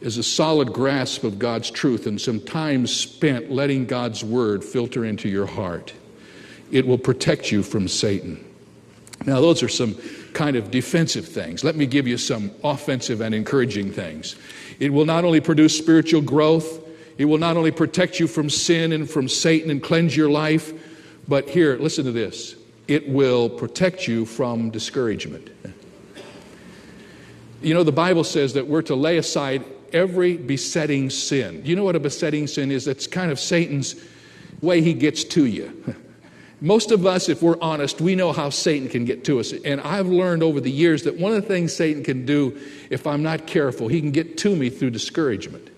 is 0.02 0.18
a 0.18 0.24
solid 0.24 0.72
grasp 0.72 1.24
of 1.24 1.40
God's 1.40 1.72
truth 1.72 2.06
and 2.06 2.20
some 2.20 2.40
time 2.40 2.86
spent 2.86 3.50
letting 3.50 3.86
God's 3.86 4.24
word 4.24 4.64
filter 4.64 5.04
into 5.04 5.30
your 5.30 5.48
heart. 5.48 5.94
It 6.70 6.86
will 6.86 6.98
protect 6.98 7.52
you 7.52 7.64
from 7.64 7.88
Satan. 7.88 8.44
Now, 9.26 9.42
those 9.42 9.64
are 9.64 9.70
some 9.70 9.96
kind 10.36 10.56
of 10.56 10.70
defensive 10.70 11.28
things. 11.28 11.64
Let 11.64 11.76
me 11.76 11.88
give 11.88 12.08
you 12.08 12.18
some 12.18 12.52
offensive 12.64 13.22
and 13.22 13.34
encouraging 13.34 13.92
things. 13.92 14.36
It 14.80 14.94
will 14.94 15.06
not 15.06 15.26
only 15.26 15.42
produce 15.42 15.76
spiritual 15.76 16.22
growth, 16.22 16.82
it 17.18 17.26
will 17.26 17.40
not 17.40 17.58
only 17.58 17.72
protect 17.72 18.20
you 18.20 18.28
from 18.28 18.50
sin 18.50 18.92
and 18.92 19.10
from 19.10 19.28
Satan 19.28 19.72
and 19.72 19.82
cleanse 19.82 20.16
your 20.16 20.30
life, 20.30 20.74
but 21.28 21.50
here, 21.50 21.78
listen 21.78 22.06
to 22.06 22.12
this 22.12 22.56
it 22.88 23.10
will 23.10 23.50
protect 23.50 24.08
you 24.08 24.26
from 24.26 24.70
discouragement. 24.70 25.50
You 27.64 27.74
know, 27.74 27.82
the 27.82 27.92
Bible 27.92 28.24
says 28.24 28.54
that 28.54 28.68
we're 28.68 28.84
to 28.84 28.96
lay 28.96 29.18
aside 29.18 29.66
every 29.92 30.38
besetting 30.38 31.10
sin. 31.10 31.64
You 31.66 31.76
know 31.76 31.84
what 31.84 31.96
a 31.96 32.00
besetting 32.00 32.46
sin 32.46 32.70
is? 32.70 32.88
It's 32.88 33.08
kind 33.08 33.32
of 33.32 33.40
Satan's 33.40 33.96
way 34.62 34.82
he 34.82 34.94
gets 34.94 35.24
to 35.24 35.46
you. 35.46 35.96
Most 36.66 36.90
of 36.90 37.06
us, 37.06 37.30
if 37.30 37.44
we're 37.44 37.60
honest, 37.62 38.02
we 38.02 38.16
know 38.16 38.32
how 38.32 38.50
Satan 38.50 38.90
can 38.90 39.06
get 39.06 39.24
to 39.26 39.40
us. 39.40 39.54
And 39.54 39.80
I've 39.82 40.08
learned 40.08 40.42
over 40.42 40.60
the 40.60 40.72
years 40.72 41.04
that 41.04 41.16
one 41.16 41.32
of 41.32 41.40
the 41.44 41.48
things 41.48 41.72
Satan 41.72 42.04
can 42.04 42.26
do, 42.26 42.60
if 42.90 43.06
I'm 43.06 43.22
not 43.22 43.46
careful, 43.46 43.88
he 43.88 44.02
can 44.02 44.10
get 44.10 44.36
to 44.40 44.56
me 44.56 44.72
through 44.72 44.90
discouragement. 44.90 45.70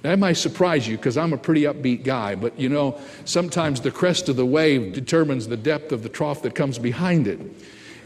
That 0.00 0.18
might 0.18 0.38
surprise 0.38 0.88
you 0.88 0.96
because 0.96 1.18
I'm 1.18 1.34
a 1.34 1.36
pretty 1.36 1.64
upbeat 1.64 2.02
guy, 2.02 2.34
but 2.34 2.58
you 2.58 2.70
know, 2.70 2.98
sometimes 3.26 3.82
the 3.82 3.90
crest 3.90 4.30
of 4.30 4.36
the 4.36 4.46
wave 4.46 4.94
determines 4.94 5.48
the 5.48 5.56
depth 5.58 5.92
of 5.92 6.02
the 6.02 6.08
trough 6.08 6.40
that 6.44 6.54
comes 6.54 6.78
behind 6.78 7.28
it. 7.28 7.38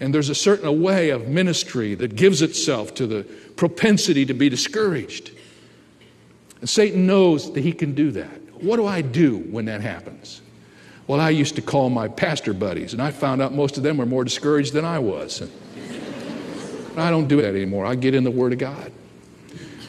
And 0.01 0.13
there's 0.13 0.31
a 0.31 0.35
certain 0.35 0.83
way 0.83 1.11
of 1.11 1.29
ministry 1.29 1.95
that 1.95 2.17
gives 2.17 2.43
itself 2.43 2.93
to 2.95 3.07
the 3.07 3.23
propensity 3.55 4.27
to 4.27 4.35
be 4.35 4.49
discouraged. 4.49 5.31
And 6.59 6.69
Satan 6.69 7.07
knows 7.07 7.53
that 7.53 7.61
he 7.61 7.73
can 7.73 7.95
do 7.95 8.11
that. 8.11 8.65
What 8.65 8.79
do 8.79 8.87
I 8.89 9.01
do 9.01 9.39
when 9.39 9.67
that 9.67 9.81
happens? 9.81 10.43
Well, 11.11 11.21
I 11.21 11.31
used 11.31 11.57
to 11.57 11.61
call 11.61 11.91
my 11.91 12.07
pastor 12.07 12.55
buddies, 12.55 12.93
and 12.93 13.03
I 13.03 13.11
found 13.11 13.43
out 13.43 13.53
most 13.53 13.77
of 13.77 13.83
them 13.83 13.97
were 13.97 14.07
more 14.07 14.23
discouraged 14.23 14.73
than 14.73 14.85
I 14.85 15.01
was. 15.01 15.43
I 16.97 17.11
don't 17.11 17.27
do 17.27 17.43
that 17.43 17.53
anymore. 17.53 17.85
I 17.85 17.97
get 17.97 18.15
in 18.15 18.23
the 18.23 18.31
Word 18.31 18.53
of 18.53 18.61
God. 18.61 18.93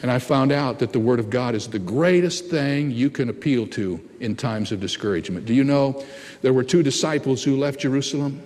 And 0.02 0.10
I 0.10 0.18
found 0.18 0.50
out 0.50 0.80
that 0.80 0.92
the 0.92 0.98
Word 0.98 1.20
of 1.20 1.30
God 1.30 1.54
is 1.54 1.68
the 1.68 1.78
greatest 1.78 2.46
thing 2.46 2.90
you 2.90 3.08
can 3.08 3.28
appeal 3.28 3.68
to 3.68 4.00
in 4.18 4.34
times 4.34 4.72
of 4.72 4.80
discouragement. 4.80 5.46
Do 5.46 5.54
you 5.54 5.62
know 5.62 6.04
there 6.40 6.52
were 6.52 6.64
two 6.64 6.82
disciples 6.82 7.44
who 7.44 7.56
left 7.56 7.78
Jerusalem 7.78 8.42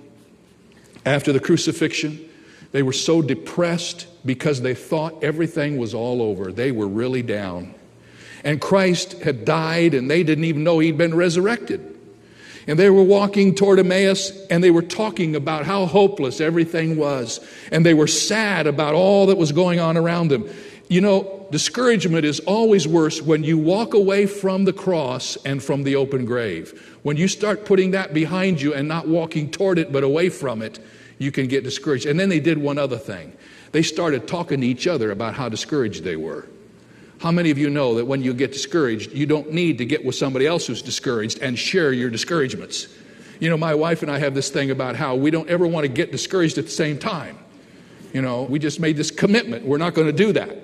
after 1.06 1.32
the 1.32 1.40
crucifixion? 1.40 2.28
They 2.72 2.82
were 2.82 2.92
so 2.92 3.22
depressed 3.22 4.06
because 4.26 4.60
they 4.60 4.74
thought 4.74 5.24
everything 5.24 5.78
was 5.78 5.94
all 5.94 6.20
over. 6.20 6.52
They 6.52 6.72
were 6.72 6.88
really 6.88 7.22
down. 7.22 7.74
And 8.44 8.60
Christ 8.60 9.22
had 9.22 9.46
died, 9.46 9.94
and 9.94 10.10
they 10.10 10.22
didn't 10.22 10.44
even 10.44 10.62
know 10.62 10.78
he'd 10.80 10.98
been 10.98 11.14
resurrected. 11.14 11.94
And 12.66 12.78
they 12.78 12.90
were 12.90 13.02
walking 13.02 13.54
toward 13.54 13.78
Emmaus 13.78 14.32
and 14.48 14.62
they 14.62 14.70
were 14.70 14.82
talking 14.82 15.36
about 15.36 15.66
how 15.66 15.86
hopeless 15.86 16.40
everything 16.40 16.96
was. 16.96 17.40
And 17.70 17.86
they 17.86 17.94
were 17.94 18.08
sad 18.08 18.66
about 18.66 18.94
all 18.94 19.26
that 19.26 19.38
was 19.38 19.52
going 19.52 19.78
on 19.78 19.96
around 19.96 20.28
them. 20.28 20.48
You 20.88 21.00
know, 21.00 21.46
discouragement 21.50 22.24
is 22.24 22.40
always 22.40 22.86
worse 22.86 23.22
when 23.22 23.44
you 23.44 23.58
walk 23.58 23.94
away 23.94 24.26
from 24.26 24.64
the 24.64 24.72
cross 24.72 25.36
and 25.44 25.62
from 25.62 25.84
the 25.84 25.96
open 25.96 26.24
grave. 26.24 26.98
When 27.02 27.16
you 27.16 27.28
start 27.28 27.64
putting 27.64 27.92
that 27.92 28.12
behind 28.12 28.60
you 28.60 28.74
and 28.74 28.88
not 28.88 29.06
walking 29.06 29.50
toward 29.50 29.78
it 29.78 29.92
but 29.92 30.02
away 30.02 30.28
from 30.28 30.62
it, 30.62 30.80
you 31.18 31.30
can 31.30 31.46
get 31.46 31.64
discouraged. 31.64 32.06
And 32.06 32.18
then 32.18 32.28
they 32.28 32.40
did 32.40 32.58
one 32.58 32.78
other 32.78 32.98
thing. 32.98 33.32
They 33.72 33.82
started 33.82 34.26
talking 34.26 34.60
to 34.60 34.66
each 34.66 34.86
other 34.86 35.10
about 35.10 35.34
how 35.34 35.48
discouraged 35.48 36.02
they 36.02 36.16
were. 36.16 36.48
How 37.18 37.30
many 37.32 37.50
of 37.50 37.58
you 37.58 37.70
know 37.70 37.94
that 37.94 38.04
when 38.04 38.22
you 38.22 38.34
get 38.34 38.52
discouraged, 38.52 39.12
you 39.12 39.26
don't 39.26 39.52
need 39.52 39.78
to 39.78 39.86
get 39.86 40.04
with 40.04 40.14
somebody 40.14 40.46
else 40.46 40.66
who's 40.66 40.82
discouraged 40.82 41.38
and 41.38 41.58
share 41.58 41.92
your 41.92 42.10
discouragements? 42.10 42.88
You 43.40 43.50
know, 43.50 43.56
my 43.56 43.74
wife 43.74 44.02
and 44.02 44.10
I 44.10 44.18
have 44.18 44.34
this 44.34 44.50
thing 44.50 44.70
about 44.70 44.96
how 44.96 45.14
we 45.14 45.30
don't 45.30 45.48
ever 45.48 45.66
want 45.66 45.84
to 45.84 45.88
get 45.88 46.12
discouraged 46.12 46.58
at 46.58 46.64
the 46.64 46.70
same 46.70 46.98
time. 46.98 47.38
You 48.12 48.22
know, 48.22 48.42
we 48.44 48.58
just 48.58 48.80
made 48.80 48.96
this 48.96 49.10
commitment. 49.10 49.66
We're 49.66 49.78
not 49.78 49.94
going 49.94 50.06
to 50.06 50.12
do 50.12 50.32
that. 50.32 50.56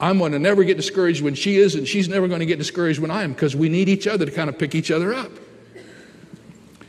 I'm 0.00 0.18
going 0.18 0.32
to 0.32 0.38
never 0.38 0.64
get 0.64 0.76
discouraged 0.76 1.22
when 1.22 1.34
she 1.34 1.56
is, 1.56 1.74
and 1.74 1.86
she's 1.86 2.08
never 2.08 2.26
going 2.26 2.40
to 2.40 2.46
get 2.46 2.58
discouraged 2.58 3.00
when 3.00 3.10
I 3.10 3.22
am 3.22 3.32
because 3.32 3.54
we 3.54 3.68
need 3.68 3.88
each 3.88 4.06
other 4.06 4.24
to 4.24 4.30
kind 4.30 4.48
of 4.48 4.58
pick 4.58 4.74
each 4.74 4.90
other 4.90 5.12
up. 5.12 5.30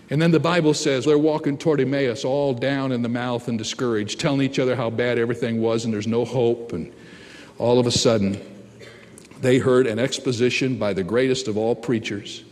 And 0.10 0.22
then 0.22 0.32
the 0.32 0.40
Bible 0.40 0.74
says 0.74 1.06
they're 1.06 1.18
walking 1.18 1.58
toward 1.58 1.80
Emmaus, 1.80 2.26
all 2.26 2.54
down 2.54 2.92
in 2.92 3.02
the 3.02 3.10
mouth 3.10 3.48
and 3.48 3.58
discouraged, 3.58 4.20
telling 4.20 4.42
each 4.42 4.60
other 4.60 4.76
how 4.76 4.90
bad 4.90 5.18
everything 5.18 5.62
was 5.62 5.86
and 5.86 5.94
there's 5.94 6.08
no 6.08 6.26
hope. 6.26 6.74
And 6.74 6.94
all 7.58 7.80
of 7.80 7.88
a 7.88 7.92
sudden, 7.92 8.40
they 9.42 9.58
heard 9.58 9.88
an 9.88 10.00
exposition 10.00 10.78
by 10.78 10.94
the 10.94 11.04
greatest 11.04 11.48
of 11.48 11.58
all 11.58 11.76
preachers. 11.76 12.44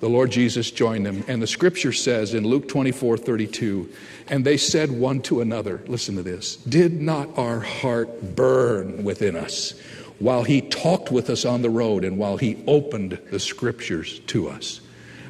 The 0.00 0.08
Lord 0.08 0.32
Jesus 0.32 0.70
joined 0.72 1.06
them. 1.06 1.24
And 1.28 1.40
the 1.40 1.46
scripture 1.46 1.92
says 1.92 2.34
in 2.34 2.44
Luke 2.44 2.68
24 2.68 3.18
32, 3.18 3.88
and 4.28 4.44
they 4.44 4.56
said 4.56 4.90
one 4.90 5.22
to 5.22 5.40
another, 5.40 5.80
listen 5.86 6.16
to 6.16 6.24
this, 6.24 6.56
did 6.56 7.00
not 7.00 7.38
our 7.38 7.60
heart 7.60 8.34
burn 8.34 9.04
within 9.04 9.36
us 9.36 9.78
while 10.18 10.42
he 10.42 10.60
talked 10.60 11.12
with 11.12 11.30
us 11.30 11.44
on 11.44 11.62
the 11.62 11.70
road 11.70 12.04
and 12.04 12.18
while 12.18 12.36
he 12.36 12.62
opened 12.66 13.18
the 13.30 13.38
scriptures 13.38 14.18
to 14.26 14.48
us? 14.48 14.80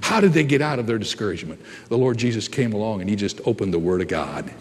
How 0.01 0.21
did 0.21 0.33
they 0.33 0.45
get 0.45 0.63
out 0.63 0.79
of 0.79 0.87
their 0.87 0.99
discouragement? 0.99 1.61
The 1.89 1.99
Lord 1.99 2.17
Jesus 2.17 2.49
came 2.49 2.73
along 2.73 3.03
and 3.03 3.11
he 3.11 3.17
just 3.17 3.41
opened 3.47 3.75
the 3.75 3.79
Word 3.79 4.01
of 4.01 4.09
God. 4.09 4.53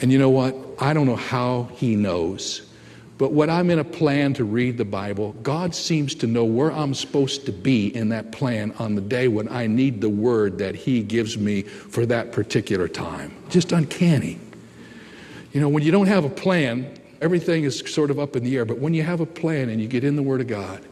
And 0.00 0.10
you 0.10 0.18
know 0.18 0.30
what? 0.30 0.56
I 0.80 0.92
don't 0.92 1.06
know 1.06 1.14
how 1.14 1.70
he 1.74 1.94
knows. 1.96 2.68
But 3.16 3.32
when 3.32 3.48
I'm 3.48 3.70
in 3.70 3.78
a 3.78 3.84
plan 3.84 4.34
to 4.34 4.44
read 4.44 4.76
the 4.76 4.84
Bible, 4.84 5.32
God 5.42 5.74
seems 5.74 6.16
to 6.16 6.26
know 6.26 6.44
where 6.44 6.72
I'm 6.72 6.94
supposed 6.94 7.46
to 7.46 7.52
be 7.52 7.94
in 7.94 8.08
that 8.08 8.32
plan 8.32 8.72
on 8.78 8.96
the 8.96 9.00
day 9.00 9.28
when 9.28 9.48
I 9.48 9.68
need 9.68 10.00
the 10.00 10.08
word 10.08 10.58
that 10.58 10.74
He 10.74 11.02
gives 11.02 11.38
me 11.38 11.62
for 11.62 12.04
that 12.06 12.32
particular 12.32 12.88
time. 12.88 13.32
Just 13.50 13.70
uncanny. 13.70 14.38
You 15.52 15.60
know, 15.60 15.68
when 15.68 15.84
you 15.84 15.92
don't 15.92 16.08
have 16.08 16.24
a 16.24 16.28
plan, 16.28 16.92
everything 17.20 17.62
is 17.62 17.78
sort 17.86 18.10
of 18.10 18.18
up 18.18 18.34
in 18.34 18.42
the 18.42 18.56
air. 18.56 18.64
But 18.64 18.78
when 18.78 18.94
you 18.94 19.04
have 19.04 19.20
a 19.20 19.26
plan 19.26 19.68
and 19.68 19.80
you 19.80 19.86
get 19.86 20.02
in 20.02 20.16
the 20.16 20.22
Word 20.22 20.40
of 20.40 20.48
God, 20.48 20.84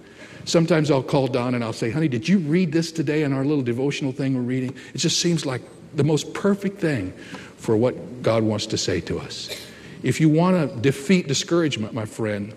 sometimes 0.45 0.93
I'll 0.93 1.03
call 1.03 1.27
Don 1.27 1.57
and 1.57 1.65
I'll 1.65 1.73
say, 1.73 1.91
honey, 1.91 2.07
did 2.07 2.29
you 2.29 2.39
read 2.39 2.71
this 2.71 2.93
today 2.93 3.25
in 3.25 3.33
our 3.33 3.45
little 3.45 3.65
devotional 3.65 4.13
thing 4.13 4.37
we're 4.37 4.43
reading? 4.43 4.77
It 4.95 4.99
just 4.99 5.19
seems 5.19 5.45
like 5.45 5.63
the 5.97 6.05
most 6.05 6.33
perfect 6.35 6.81
thing 6.81 7.13
for 7.57 7.77
what 7.77 8.23
God 8.23 8.45
wants 8.45 8.67
to 8.67 8.79
say 8.79 9.01
to 9.03 9.19
us. 9.19 9.51
If 10.03 10.21
you 10.21 10.29
want 10.29 10.71
to 10.71 10.81
defeat 10.81 11.29
discouragement, 11.29 11.95
my 11.95 12.07
friend, 12.07 12.55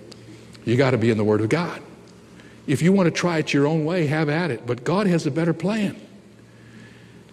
you 0.65 0.75
got 0.75 0.91
to 0.91 0.97
be 0.97 1.11
in 1.11 1.17
the 1.17 1.23
Word 1.23 1.41
of 1.41 1.49
God. 1.49 1.81
If 2.67 2.81
you 2.81 2.91
want 2.91 3.07
to 3.07 3.11
try 3.11 3.37
it 3.37 3.53
your 3.53 3.67
own 3.67 3.85
way, 3.85 4.07
have 4.07 4.29
at 4.29 4.49
it. 4.49 4.65
But 4.65 4.83
God 4.83 5.05
has 5.07 5.27
a 5.27 5.31
better 5.31 5.53
plan. 5.53 6.01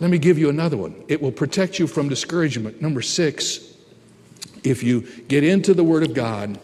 Let 0.01 0.11
me 0.11 0.19
give 0.19 0.39
you 0.39 0.49
another 0.49 0.77
one. 0.77 1.03
It 1.09 1.23
will 1.23 1.33
protect 1.33 1.79
you 1.79 1.87
from 1.87 2.09
discouragement. 2.09 2.83
Number 2.83 3.01
six, 3.01 3.75
if 4.65 4.83
you 4.83 5.03
get 5.29 5.45
into 5.45 5.75
the 5.75 5.85
Word 5.85 6.03
of 6.03 6.13
God, 6.13 6.59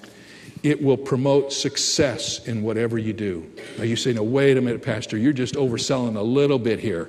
it 0.63 0.83
will 0.83 0.97
promote 0.97 1.53
success 1.53 2.47
in 2.47 2.63
whatever 2.63 2.99
you 2.99 3.13
do. 3.13 3.51
Now 3.79 3.85
you 3.85 3.97
say, 3.97 4.13
no, 4.13 4.23
wait 4.23 4.57
a 4.57 4.61
minute, 4.61 4.83
Pastor, 4.83 5.17
you're 5.17 5.33
just 5.33 5.55
overselling 5.55 6.17
a 6.17 6.23
little 6.23 6.59
bit 6.59 6.81
here. 6.81 7.09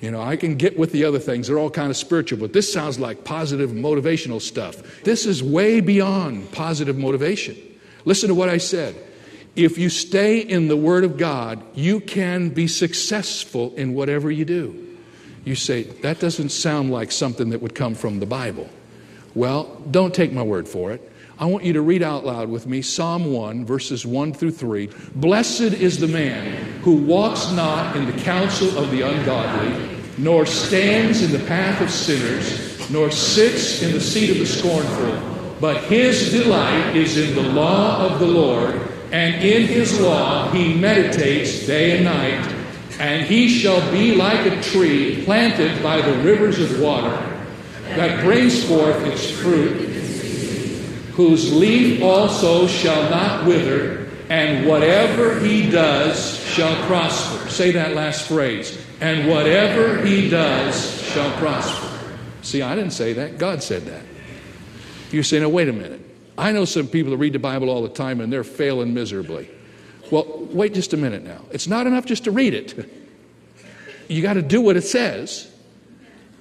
You 0.00 0.10
know, 0.10 0.22
I 0.22 0.36
can 0.36 0.56
get 0.56 0.78
with 0.78 0.92
the 0.92 1.04
other 1.04 1.18
things. 1.18 1.46
They're 1.46 1.58
all 1.58 1.70
kind 1.70 1.90
of 1.90 1.96
spiritual, 1.96 2.38
but 2.38 2.52
this 2.52 2.72
sounds 2.72 2.98
like 2.98 3.22
positive 3.22 3.70
motivational 3.70 4.40
stuff. 4.40 5.02
This 5.02 5.26
is 5.26 5.42
way 5.42 5.80
beyond 5.80 6.52
positive 6.52 6.96
motivation. 6.96 7.56
Listen 8.06 8.28
to 8.28 8.34
what 8.34 8.48
I 8.48 8.56
said. 8.56 8.96
If 9.56 9.76
you 9.76 9.90
stay 9.90 10.38
in 10.38 10.68
the 10.68 10.76
Word 10.76 11.04
of 11.04 11.18
God, 11.18 11.62
you 11.74 12.00
can 12.00 12.48
be 12.48 12.66
successful 12.66 13.74
in 13.74 13.92
whatever 13.92 14.30
you 14.30 14.44
do. 14.46 14.96
You 15.44 15.54
say, 15.54 15.82
that 15.82 16.18
doesn't 16.18 16.50
sound 16.50 16.90
like 16.90 17.12
something 17.12 17.50
that 17.50 17.60
would 17.60 17.74
come 17.74 17.94
from 17.94 18.20
the 18.20 18.26
Bible. 18.26 18.70
Well, 19.34 19.82
don't 19.90 20.14
take 20.14 20.32
my 20.32 20.42
word 20.42 20.68
for 20.68 20.92
it. 20.92 21.09
I 21.40 21.46
want 21.46 21.64
you 21.64 21.72
to 21.72 21.80
read 21.80 22.02
out 22.02 22.26
loud 22.26 22.50
with 22.50 22.66
me 22.66 22.82
Psalm 22.82 23.32
1, 23.32 23.64
verses 23.64 24.04
1 24.04 24.34
through 24.34 24.50
3. 24.50 24.90
Blessed 25.14 25.72
is 25.72 25.98
the 25.98 26.06
man 26.06 26.52
who 26.82 26.96
walks 26.96 27.50
not 27.52 27.96
in 27.96 28.04
the 28.04 28.20
counsel 28.20 28.76
of 28.76 28.90
the 28.90 29.00
ungodly, 29.00 30.02
nor 30.18 30.44
stands 30.44 31.22
in 31.22 31.32
the 31.32 31.46
path 31.46 31.80
of 31.80 31.90
sinners, 31.90 32.90
nor 32.90 33.10
sits 33.10 33.82
in 33.82 33.92
the 33.92 34.00
seat 34.02 34.28
of 34.28 34.36
the 34.36 34.44
scornful, 34.44 35.56
but 35.62 35.82
his 35.84 36.30
delight 36.30 36.94
is 36.94 37.16
in 37.16 37.34
the 37.34 37.50
law 37.54 38.04
of 38.04 38.20
the 38.20 38.26
Lord, 38.26 38.74
and 39.10 39.42
in 39.42 39.66
his 39.66 39.98
law 39.98 40.50
he 40.50 40.74
meditates 40.74 41.66
day 41.66 41.96
and 41.96 42.04
night. 42.04 42.54
And 42.98 43.24
he 43.24 43.48
shall 43.48 43.80
be 43.90 44.14
like 44.14 44.44
a 44.44 44.60
tree 44.60 45.24
planted 45.24 45.82
by 45.82 46.02
the 46.02 46.18
rivers 46.18 46.58
of 46.58 46.82
water 46.82 47.16
that 47.96 48.22
brings 48.22 48.62
forth 48.62 49.02
its 49.06 49.30
fruit 49.30 49.89
whose 51.20 51.52
leaf 51.52 52.02
also 52.02 52.66
shall 52.66 53.10
not 53.10 53.44
wither, 53.44 54.08
and 54.30 54.66
whatever 54.66 55.38
he 55.38 55.70
does 55.70 56.38
shall 56.46 56.74
prosper. 56.86 57.46
Say 57.50 57.72
that 57.72 57.94
last 57.94 58.26
phrase. 58.26 58.82
And 59.02 59.28
whatever 59.28 60.02
he 60.02 60.30
does 60.30 61.02
shall 61.02 61.30
prosper. 61.36 61.88
See, 62.40 62.62
I 62.62 62.74
didn't 62.74 62.92
say 62.92 63.12
that. 63.12 63.36
God 63.36 63.62
said 63.62 63.84
that. 63.84 64.02
You 65.10 65.22
say, 65.22 65.40
now, 65.40 65.50
wait 65.50 65.68
a 65.68 65.74
minute. 65.74 66.00
I 66.38 66.52
know 66.52 66.64
some 66.64 66.88
people 66.88 67.10
that 67.10 67.18
read 67.18 67.34
the 67.34 67.38
Bible 67.38 67.68
all 67.68 67.82
the 67.82 67.90
time 67.90 68.22
and 68.22 68.32
they're 68.32 68.42
failing 68.42 68.94
miserably. 68.94 69.50
Well, 70.10 70.48
wait 70.50 70.72
just 70.72 70.94
a 70.94 70.96
minute 70.96 71.22
now. 71.22 71.42
It's 71.50 71.66
not 71.66 71.86
enough 71.86 72.06
just 72.06 72.24
to 72.24 72.30
read 72.30 72.54
it. 72.54 72.90
You 74.08 74.22
got 74.22 74.34
to 74.34 74.42
do 74.42 74.62
what 74.62 74.78
it 74.78 74.84
says. 74.84 75.52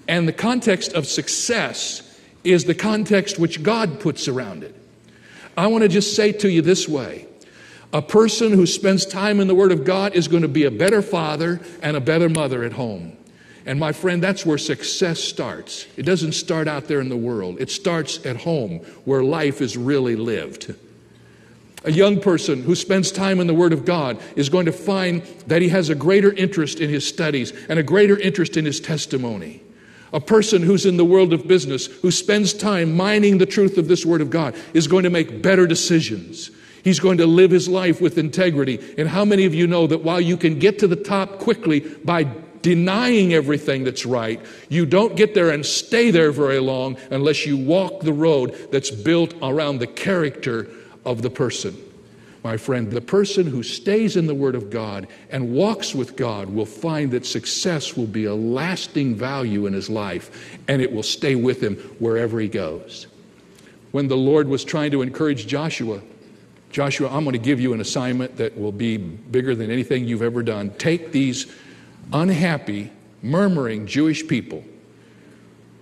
And 0.07 0.25
the 0.25 0.33
context 0.33 0.93
of 0.93 1.05
success 1.05 2.08
is 2.43 2.65
the 2.65 2.75
context 2.75 3.39
which 3.39 3.63
God 3.63 4.00
puts 4.00 4.27
around 4.27 4.63
it. 4.63 4.75
I 5.58 5.67
want 5.67 5.81
to 5.84 5.89
just 5.89 6.15
say 6.15 6.31
to 6.31 6.50
you 6.50 6.62
this 6.62 6.88
way 6.88 7.27
a 7.91 8.01
person 8.01 8.51
who 8.51 8.65
spends 8.65 9.05
time 9.05 9.39
in 9.39 9.48
the 9.48 9.55
Word 9.55 9.72
of 9.72 9.84
God 9.84 10.13
is 10.13 10.27
going 10.27 10.43
to 10.43 10.48
be 10.48 10.65
a 10.65 10.72
better 10.72 11.01
father 11.01 11.60
and 11.81 11.98
a 11.98 12.01
better 12.01 12.29
mother 12.29 12.63
at 12.63 12.74
home. 12.74 13.17
And 13.65 13.79
my 13.79 13.91
friend, 13.91 14.22
that's 14.22 14.46
where 14.46 14.58
success 14.58 15.19
starts. 15.19 15.86
It 15.98 16.03
doesn't 16.03 16.34
start 16.34 16.67
out 16.67 16.88
there 16.88 17.01
in 17.01 17.10
the 17.10 17.17
world, 17.17 17.60
it 17.60 17.72
starts 17.72 18.25
at 18.25 18.38
home 18.38 18.79
where 19.05 19.24
life 19.24 19.62
is 19.62 19.75
really 19.75 20.15
lived. 20.15 20.75
A 21.86 21.91
young 21.91 22.19
person 22.19 22.63
who 22.63 22.75
spends 22.75 23.12
time 23.12 23.39
in 23.39 23.48
the 23.48 23.53
Word 23.53 23.72
of 23.72 23.86
God 23.86 24.19
is 24.36 24.50
going 24.50 24.65
to 24.65 24.72
find 24.72 25.22
that 25.48 25.62
he 25.62 25.69
has 25.69 25.89
a 25.89 25.96
greater 25.96 26.31
interest 26.34 26.81
in 26.81 26.89
his 26.89 27.08
studies 27.08 27.53
and 27.69 27.79
a 27.79 27.84
greater 27.84 28.19
interest 28.19 28.58
in 28.58 28.65
his 28.65 28.81
testimony. 28.81 29.62
A 30.11 30.19
person 30.19 30.61
who's 30.61 30.85
in 30.85 30.97
the 30.97 31.05
world 31.05 31.33
of 31.33 31.47
business, 31.47 31.85
who 31.85 32.11
spends 32.11 32.53
time 32.53 32.95
mining 32.95 33.37
the 33.37 33.45
truth 33.45 33.77
of 33.77 33.87
this 33.87 34.05
Word 34.05 34.21
of 34.21 34.29
God, 34.29 34.55
is 34.73 34.87
going 34.87 35.03
to 35.03 35.09
make 35.09 35.41
better 35.41 35.67
decisions. 35.67 36.51
He's 36.83 36.99
going 36.99 37.17
to 37.17 37.27
live 37.27 37.51
his 37.51 37.67
life 37.67 38.01
with 38.01 38.17
integrity. 38.17 38.79
And 38.97 39.07
how 39.07 39.25
many 39.25 39.45
of 39.45 39.53
you 39.53 39.67
know 39.67 39.87
that 39.87 40.03
while 40.03 40.21
you 40.21 40.37
can 40.37 40.59
get 40.59 40.79
to 40.79 40.87
the 40.87 40.95
top 40.95 41.39
quickly 41.39 41.81
by 41.81 42.27
denying 42.61 43.33
everything 43.33 43.83
that's 43.83 44.05
right, 44.05 44.41
you 44.69 44.85
don't 44.85 45.15
get 45.15 45.33
there 45.33 45.49
and 45.49 45.65
stay 45.65 46.11
there 46.11 46.31
very 46.31 46.59
long 46.59 46.97
unless 47.11 47.45
you 47.45 47.57
walk 47.57 48.01
the 48.01 48.13
road 48.13 48.55
that's 48.71 48.91
built 48.91 49.33
around 49.41 49.79
the 49.79 49.87
character 49.87 50.69
of 51.05 51.21
the 51.21 51.29
person? 51.29 51.75
My 52.43 52.55
friend, 52.55 52.89
the 52.89 53.01
person 53.01 53.48
who 53.48 53.63
stays 53.63 54.15
in 54.15 54.25
the 54.25 54.34
Word 54.34 54.55
of 54.55 54.69
God 54.69 55.08
and 55.29 55.51
walks 55.51 55.93
with 55.93 56.15
God 56.15 56.50
will 56.50 56.65
find 56.65 57.12
that 57.12 57.25
success 57.25 57.98
will 57.98 58.08
be 58.08 58.25
a 58.25 58.34
lasting 58.34 59.15
value 59.15 59.65
in 59.65 59.74
his 59.74 59.89
life 59.89 60.58
and 60.67 60.81
it 60.81 60.91
will 60.91 61.03
stay 61.03 61.36
with 61.36 61.62
him 61.62 61.75
wherever 62.00 62.39
he 62.39 62.48
goes. 62.48 63.08
When 63.91 64.08
the 64.08 64.17
Lord 64.17 64.48
was 64.48 64.63
trying 64.63 64.91
to 64.91 65.01
encourage 65.01 65.48
Joshua, 65.48 66.01
Joshua, 66.69 67.10
I'm 67.10 67.24
going 67.24 67.34
to 67.34 67.39
give 67.39 67.60
you 67.60 67.74
an 67.74 67.81
assignment 67.81 68.38
that 68.38 68.58
will 68.58 68.72
be 68.72 68.98
bigger 68.98 69.55
than 69.55 69.69
anything 69.72 70.05
you've 70.08 70.22
ever 70.22 70.43
done. 70.43 70.69
Take 70.77 71.12
these 71.12 71.51
unhappy, 72.13 72.91
murmuring 73.22 73.88
Jewish 73.88 74.25
people 74.27 74.63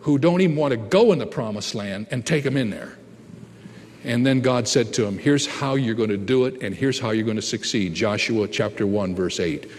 who 0.01 0.17
don't 0.17 0.41
even 0.41 0.55
want 0.55 0.71
to 0.71 0.77
go 0.77 1.11
in 1.11 1.19
the 1.19 1.27
promised 1.27 1.75
land 1.75 2.07
and 2.09 2.25
take 2.25 2.45
them 2.45 2.55
in 2.57 2.69
there. 2.69 2.97
And 4.03 4.25
then 4.25 4.41
God 4.41 4.67
said 4.67 4.93
to 4.93 5.05
him, 5.05 5.17
Here's 5.17 5.45
how 5.45 5.75
you're 5.75 5.95
going 5.95 6.09
to 6.09 6.17
do 6.17 6.45
it, 6.45 6.61
and 6.61 6.73
here's 6.73 6.99
how 6.99 7.11
you're 7.11 7.25
going 7.25 7.37
to 7.37 7.41
succeed. 7.41 7.93
Joshua 7.93 8.47
chapter 8.47 8.85
1, 8.85 9.15
verse 9.15 9.39
8. 9.39 9.69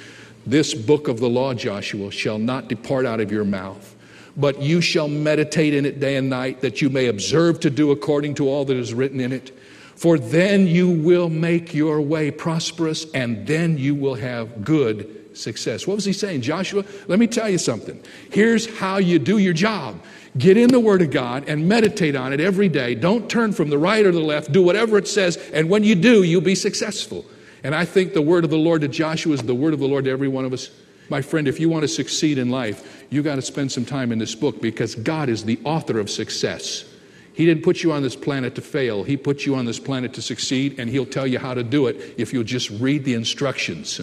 This 0.47 0.75
book 0.75 1.09
of 1.09 1.21
the 1.21 1.29
law, 1.29 1.55
Joshua, 1.55 2.11
shall 2.11 2.39
not 2.39 2.69
depart 2.69 3.07
out 3.07 3.21
of 3.21 3.31
your 3.31 3.45
mouth, 3.45 3.95
but 4.37 4.61
you 4.61 4.81
shall 4.81 5.09
meditate 5.09 5.75
in 5.75 5.85
it 5.85 6.01
day 6.01 6.17
and 6.17 6.31
night, 6.31 6.61
that 6.63 6.81
you 6.81 6.91
may 6.91 7.07
observe 7.07 7.61
to 7.61 7.71
do 7.71 7.91
according 7.91 8.35
to 8.37 8.49
all 8.49 8.65
that 8.65 8.77
is 8.77 8.95
written 8.95 9.21
in 9.21 9.33
it. 9.33 9.57
For 9.95 10.19
then 10.19 10.67
you 10.67 10.89
will 10.89 11.29
make 11.29 11.75
your 11.75 12.01
way 12.01 12.31
prosperous, 12.31 13.11
and 13.13 13.47
then 13.47 13.79
you 13.79 13.95
will 13.95 14.15
have 14.15 14.65
good 14.65 15.37
success. 15.37 15.87
What 15.87 15.95
was 15.95 16.05
he 16.05 16.13
saying? 16.13 16.43
Joshua, 16.43 16.85
let 17.07 17.19
me 17.19 17.27
tell 17.27 17.49
you 17.49 17.59
something. 17.59 18.03
Here's 18.31 18.67
how 18.79 18.99
you 18.99 19.19
do 19.19 19.39
your 19.39 19.55
job 19.55 20.01
Get 20.39 20.57
in 20.57 20.71
the 20.71 20.81
Word 20.81 21.03
of 21.03 21.11
God 21.11 21.49
and 21.49 21.69
meditate 21.69 22.15
on 22.15 22.33
it 22.33 22.41
every 22.41 22.69
day. 22.69 22.95
Don't 22.95 23.29
turn 23.29 23.53
from 23.53 23.71
the 23.71 23.79
right 23.79 24.07
or 24.07 24.13
the 24.13 24.21
left. 24.21 24.53
Do 24.53 24.63
whatever 24.63 24.97
it 24.97 25.09
says, 25.09 25.37
and 25.53 25.69
when 25.69 25.85
you 25.85 25.95
do, 25.95 26.23
you'll 26.23 26.41
be 26.41 26.55
successful. 26.55 27.27
And 27.65 27.75
I 27.75 27.85
think 27.85 28.13
the 28.13 28.23
word 28.23 28.45
of 28.45 28.51
the 28.51 28.59
Lord 28.59 28.83
to 28.83 28.89
Joshua 28.89 29.35
is 29.35 29.43
the 29.43 29.55
word 29.55 29.75
of 29.75 29.81
the 29.81 29.89
Lord 29.89 30.05
to 30.05 30.11
every 30.11 30.29
one 30.29 30.45
of 30.45 30.53
us. 30.53 30.71
My 31.09 31.23
friend, 31.23 31.49
if 31.49 31.59
you 31.59 31.69
want 31.69 31.83
to 31.83 31.89
succeed 31.89 32.39
in 32.39 32.51
life, 32.51 33.05
you 33.11 33.23
got 33.23 33.37
to 33.37 33.43
spend 33.43 33.73
some 33.73 33.85
time 33.85 34.13
in 34.13 34.19
this 34.19 34.35
book 34.35 34.61
because 34.61 34.95
God 34.95 35.29
is 35.29 35.45
the 35.45 35.59
author 35.65 35.99
of 35.99 36.11
success. 36.11 36.85
He 37.33 37.47
didn't 37.47 37.65
put 37.65 37.83
you 37.83 37.93
on 37.93 38.03
this 38.03 38.17
planet 38.17 38.55
to 38.57 38.61
fail. 38.61 39.05
He 39.05 39.17
put 39.17 39.47
you 39.47 39.55
on 39.55 39.65
this 39.65 39.79
planet 39.79 40.13
to 40.15 40.23
succeed, 40.23 40.79
and 40.79 40.91
He'll 40.91 41.07
tell 41.07 41.27
you 41.27 41.39
how 41.39 41.55
to 41.55 41.63
do 41.63 41.87
it 41.87 42.15
if 42.17 42.33
you'll 42.33 42.45
just 42.45 42.71
read 42.71 43.05
the 43.05 43.15
instructions. 43.15 44.01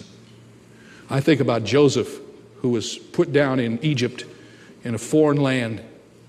I 1.08 1.20
think 1.20 1.40
about 1.40 1.64
Joseph, 1.64 2.20
who 2.56 2.70
was 2.70 2.98
put 2.98 3.32
down 3.32 3.60
in 3.60 3.78
Egypt 3.84 4.24
in 4.84 4.94
a 4.94 4.98
foreign 4.98 5.36
land 5.36 5.82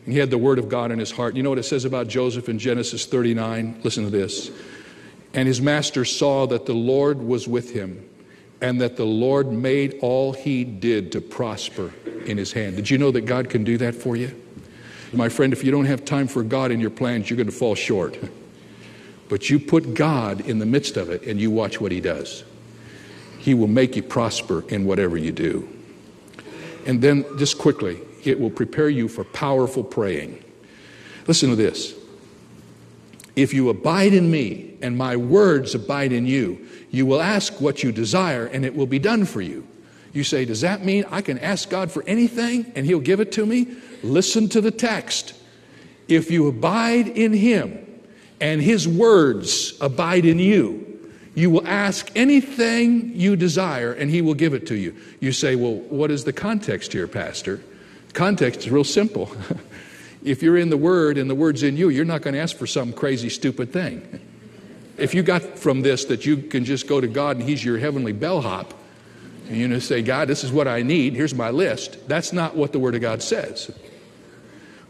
and 0.08 0.14
he 0.14 0.20
had 0.20 0.30
the 0.30 0.38
word 0.38 0.58
of 0.58 0.70
God 0.70 0.94
in 0.94 1.00
his 1.00 1.12
heart. 1.12 1.36
You 1.36 1.44
know 1.44 1.50
what 1.50 1.60
it 1.60 1.64
says 1.64 1.84
about 1.84 2.08
Joseph 2.08 2.48
in 2.48 2.60
Genesis 2.60 3.06
39? 3.06 3.82
Listen 3.84 4.06
to 4.06 4.10
this. 4.10 4.50
And 5.34 5.50
his 5.50 5.60
master 5.60 6.06
saw 6.06 6.48
that 6.48 6.66
the 6.66 6.74
Lord 6.74 7.22
was 7.22 7.46
with 7.46 7.74
him, 7.74 8.08
and 8.62 8.80
that 8.80 8.96
the 8.96 9.04
Lord 9.04 9.52
made 9.52 10.00
all 10.02 10.32
he 10.32 10.64
did 10.64 11.12
to 11.12 11.20
prosper 11.20 11.92
in 12.26 12.38
his 12.38 12.54
hand. 12.54 12.78
Did 12.78 12.90
you 12.90 12.98
know 12.98 13.12
that 13.12 13.26
God 13.26 13.50
can 13.50 13.66
do 13.66 13.78
that 13.80 13.96
for 13.96 14.16
you? 14.16 14.34
My 15.12 15.28
friend, 15.28 15.52
if 15.52 15.66
you 15.66 15.72
don't 15.72 15.88
have 15.88 16.06
time 16.06 16.30
for 16.30 16.42
God 16.42 16.72
in 16.72 16.80
your 16.80 16.90
plans, 16.90 17.30
you're 17.30 17.36
going 17.36 17.48
to 17.48 17.54
fall 17.54 17.76
short. 17.76 18.18
But 19.28 19.50
you 19.50 19.60
put 19.60 19.94
God 19.94 20.40
in 20.40 20.60
the 20.60 20.66
midst 20.66 20.96
of 20.96 21.10
it 21.10 21.24
and 21.24 21.38
you 21.38 21.52
watch 21.52 21.82
what 21.82 21.92
he 21.92 22.00
does. 22.00 22.46
He 23.40 23.54
will 23.54 23.68
make 23.68 23.98
you 23.98 24.04
prosper 24.04 24.64
in 24.70 24.86
whatever 24.86 25.18
you 25.18 25.34
do. 25.34 25.68
And 26.86 27.02
then, 27.02 27.26
just 27.38 27.58
quickly, 27.58 28.00
it 28.28 28.40
will 28.40 28.50
prepare 28.50 28.90
you 28.90 29.08
for 29.08 29.24
powerful 29.24 29.84
praying. 29.84 30.44
Listen 31.28 31.50
to 31.50 31.56
this. 31.56 31.94
If 33.36 33.54
you 33.54 33.70
abide 33.70 34.14
in 34.14 34.32
me 34.32 34.76
and 34.82 34.98
my 34.98 35.16
words 35.16 35.76
abide 35.76 36.12
in 36.12 36.26
you, 36.26 36.68
you 36.90 37.06
will 37.06 37.22
ask 37.22 37.62
what 37.62 37.84
you 37.84 37.92
desire 37.92 38.48
and 38.48 38.66
it 38.66 38.76
will 38.76 38.88
be 38.88 39.00
done 39.00 39.26
for 39.26 39.42
you. 39.42 39.68
You 40.14 40.24
say, 40.24 40.46
Does 40.46 40.62
that 40.62 40.84
mean 40.84 41.06
I 41.12 41.22
can 41.22 41.38
ask 41.38 41.70
God 41.70 41.92
for 41.92 42.04
anything 42.08 42.72
and 42.76 42.86
he'll 42.86 43.00
give 43.00 43.20
it 43.20 43.32
to 43.34 43.46
me? 43.46 43.68
Listen 44.02 44.50
to 44.50 44.62
the 44.62 44.72
text. 44.72 45.34
If 46.08 46.32
you 46.32 46.48
abide 46.48 47.10
in 47.10 47.34
him 47.34 47.86
and 48.40 48.62
his 48.62 48.88
words 48.88 49.74
abide 49.82 50.26
in 50.26 50.40
you, 50.40 50.84
you 51.36 51.52
will 51.52 51.68
ask 51.68 52.10
anything 52.16 53.12
you 53.14 53.36
desire 53.36 53.94
and 53.94 54.10
he 54.10 54.24
will 54.24 54.34
give 54.34 54.56
it 54.56 54.66
to 54.68 54.76
you. 54.76 54.96
You 55.20 55.32
say, 55.32 55.56
Well, 55.56 55.76
what 55.76 56.10
is 56.10 56.24
the 56.24 56.34
context 56.34 56.94
here, 56.94 57.08
Pastor? 57.08 57.62
Context 58.18 58.62
is 58.62 58.72
real 58.72 58.84
simple. 58.84 59.32
if 60.24 60.42
you're 60.42 60.58
in 60.58 60.72
the 60.72 60.78
Word 60.78 61.20
and 61.20 61.30
the 61.30 61.36
Word's 61.36 61.62
in 61.62 61.78
you, 61.78 61.90
you're 61.90 62.04
not 62.04 62.24
going 62.24 62.34
to 62.34 62.40
ask 62.40 62.58
for 62.58 62.66
some 62.66 62.92
crazy, 62.92 63.30
stupid 63.30 63.72
thing. 63.72 64.20
If 64.98 65.14
you 65.14 65.22
got 65.22 65.60
from 65.60 65.82
this 65.84 66.06
that 66.06 66.26
you 66.26 66.38
can 66.38 66.66
just 66.66 66.88
go 66.88 67.00
to 67.00 67.08
God 67.08 67.38
and 67.38 67.48
He's 67.48 67.64
your 67.64 67.78
heavenly 67.78 68.14
bellhop, 68.14 68.74
and 69.48 69.58
you 69.58 69.68
know, 69.68 69.78
say, 69.78 70.02
God, 70.02 70.28
this 70.28 70.44
is 70.44 70.52
what 70.52 70.68
I 70.68 70.82
need, 70.82 71.14
here's 71.14 71.36
my 71.36 71.52
list, 71.52 72.08
that's 72.08 72.34
not 72.34 72.56
what 72.56 72.72
the 72.72 72.80
Word 72.80 72.96
of 72.96 73.02
God 73.02 73.22
says. 73.22 73.70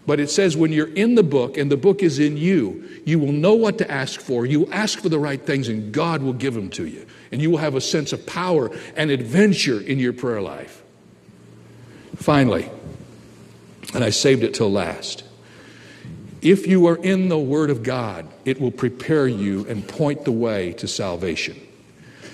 But 0.06 0.22
it 0.22 0.30
says 0.30 0.56
when 0.56 0.72
you're 0.72 0.94
in 0.94 1.16
the 1.16 1.24
book 1.24 1.58
and 1.58 1.70
the 1.70 1.76
book 1.76 2.04
is 2.04 2.20
in 2.20 2.38
you, 2.38 3.02
you 3.06 3.20
will 3.20 3.34
know 3.34 3.56
what 3.56 3.78
to 3.80 3.92
ask 3.92 4.22
for. 4.22 4.46
You 4.46 4.62
will 4.62 4.74
ask 4.74 5.00
for 5.00 5.10
the 5.10 5.20
right 5.20 5.46
things 5.46 5.68
and 5.68 5.92
God 5.92 6.22
will 6.22 6.32
give 6.32 6.54
them 6.54 6.70
to 6.70 6.88
you. 6.88 7.06
And 7.34 7.42
you 7.42 7.52
will 7.52 7.58
have 7.58 7.76
a 7.76 7.82
sense 7.82 8.14
of 8.14 8.26
power 8.26 8.72
and 8.96 9.12
adventure 9.12 9.82
in 9.82 10.00
your 10.00 10.14
prayer 10.14 10.42
life. 10.42 10.82
Finally, 12.16 12.72
and 13.98 14.04
I 14.04 14.12
saved 14.12 14.44
it 14.44 14.54
till 14.54 14.72
last. 14.72 15.24
If 16.44 16.68
you 16.68 16.86
are 16.86 16.98
in 16.98 17.30
the 17.30 17.38
Word 17.40 17.72
of 17.72 17.82
God, 17.82 18.28
it 18.46 18.62
will 18.62 18.70
prepare 18.70 19.28
you 19.28 19.66
and 19.68 19.88
point 19.88 20.24
the 20.24 20.32
way 20.32 20.74
to 20.74 20.88
salvation. 20.88 21.60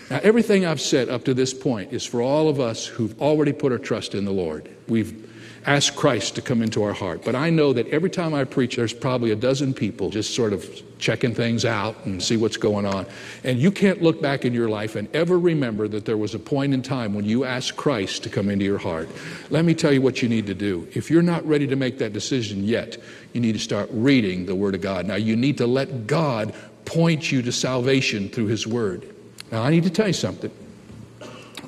Now, 0.09 0.19
everything 0.23 0.65
I've 0.65 0.81
said 0.81 1.07
up 1.07 1.23
to 1.23 1.33
this 1.33 1.53
point 1.53 1.93
is 1.93 2.05
for 2.05 2.21
all 2.21 2.49
of 2.49 2.59
us 2.59 2.85
who've 2.85 3.17
already 3.21 3.53
put 3.53 3.71
our 3.71 3.77
trust 3.77 4.13
in 4.13 4.25
the 4.25 4.33
Lord. 4.33 4.69
We've 4.89 5.22
ask 5.65 5.95
Christ 5.95 6.35
to 6.35 6.41
come 6.41 6.61
into 6.61 6.83
our 6.83 6.93
heart. 6.93 7.23
But 7.23 7.35
I 7.35 7.49
know 7.49 7.73
that 7.73 7.87
every 7.87 8.09
time 8.09 8.33
I 8.33 8.43
preach, 8.43 8.75
there's 8.75 8.93
probably 8.93 9.31
a 9.31 9.35
dozen 9.35 9.73
people 9.73 10.09
just 10.09 10.35
sort 10.35 10.53
of 10.53 10.69
checking 10.99 11.33
things 11.33 11.65
out 11.65 11.95
and 12.05 12.21
see 12.21 12.37
what's 12.37 12.57
going 12.57 12.85
on. 12.85 13.05
And 13.43 13.59
you 13.59 13.71
can't 13.71 14.01
look 14.01 14.21
back 14.21 14.45
in 14.45 14.53
your 14.53 14.69
life 14.69 14.95
and 14.95 15.13
ever 15.15 15.37
remember 15.37 15.87
that 15.89 16.05
there 16.05 16.17
was 16.17 16.33
a 16.33 16.39
point 16.39 16.73
in 16.73 16.81
time 16.81 17.13
when 17.13 17.25
you 17.25 17.43
asked 17.43 17.75
Christ 17.75 18.23
to 18.23 18.29
come 18.29 18.49
into 18.49 18.65
your 18.65 18.77
heart. 18.77 19.09
Let 19.49 19.65
me 19.65 19.73
tell 19.73 19.91
you 19.91 20.01
what 20.01 20.21
you 20.21 20.29
need 20.29 20.47
to 20.47 20.53
do. 20.53 20.87
If 20.93 21.09
you're 21.09 21.21
not 21.21 21.45
ready 21.45 21.67
to 21.67 21.75
make 21.75 21.97
that 21.99 22.13
decision 22.13 22.63
yet, 22.63 22.97
you 23.33 23.41
need 23.41 23.53
to 23.53 23.59
start 23.59 23.89
reading 23.91 24.45
the 24.45 24.55
Word 24.55 24.75
of 24.75 24.81
God. 24.81 25.05
Now, 25.05 25.15
you 25.15 25.35
need 25.35 25.57
to 25.57 25.67
let 25.67 26.07
God 26.07 26.53
point 26.85 27.31
you 27.31 27.41
to 27.41 27.51
salvation 27.51 28.29
through 28.29 28.47
His 28.47 28.67
Word. 28.67 29.07
Now, 29.51 29.63
I 29.63 29.69
need 29.69 29.83
to 29.83 29.89
tell 29.89 30.07
you 30.07 30.13
something. 30.13 30.51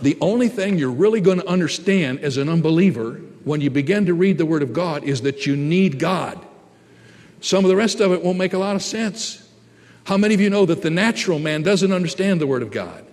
The 0.01 0.17
only 0.19 0.49
thing 0.49 0.77
you're 0.77 0.91
really 0.91 1.21
going 1.21 1.39
to 1.39 1.47
understand 1.47 2.19
as 2.19 2.37
an 2.37 2.49
unbeliever 2.49 3.21
when 3.45 3.61
you 3.61 3.69
begin 3.69 4.07
to 4.07 4.13
read 4.13 4.37
the 4.37 4.45
Word 4.45 4.63
of 4.63 4.73
God 4.73 5.03
is 5.03 5.21
that 5.21 5.45
you 5.45 5.55
need 5.55 5.99
God. 5.99 6.37
Some 7.39 7.63
of 7.63 7.69
the 7.69 7.75
rest 7.75 8.01
of 8.01 8.11
it 8.11 8.23
won't 8.23 8.37
make 8.37 8.53
a 8.53 8.57
lot 8.57 8.75
of 8.75 8.81
sense. 8.81 9.47
How 10.03 10.17
many 10.17 10.33
of 10.33 10.41
you 10.41 10.49
know 10.49 10.65
that 10.65 10.81
the 10.81 10.89
natural 10.89 11.39
man 11.39 11.63
doesn't 11.63 11.91
understand 11.91 12.41
the 12.41 12.47
Word 12.47 12.63
of 12.63 12.71
God? 12.71 13.05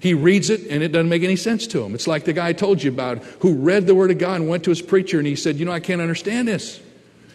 He 0.00 0.14
reads 0.14 0.48
it 0.48 0.66
and 0.70 0.82
it 0.82 0.88
doesn't 0.88 1.10
make 1.10 1.22
any 1.22 1.36
sense 1.36 1.66
to 1.68 1.84
him. 1.84 1.94
It's 1.94 2.06
like 2.06 2.24
the 2.24 2.32
guy 2.32 2.48
I 2.48 2.52
told 2.54 2.82
you 2.82 2.90
about 2.90 3.18
who 3.40 3.54
read 3.54 3.86
the 3.86 3.94
Word 3.94 4.10
of 4.10 4.18
God 4.18 4.40
and 4.40 4.48
went 4.48 4.64
to 4.64 4.70
his 4.70 4.80
preacher 4.80 5.18
and 5.18 5.26
he 5.26 5.36
said, 5.36 5.56
You 5.56 5.66
know, 5.66 5.72
I 5.72 5.80
can't 5.80 6.00
understand 6.00 6.48
this. 6.48 6.80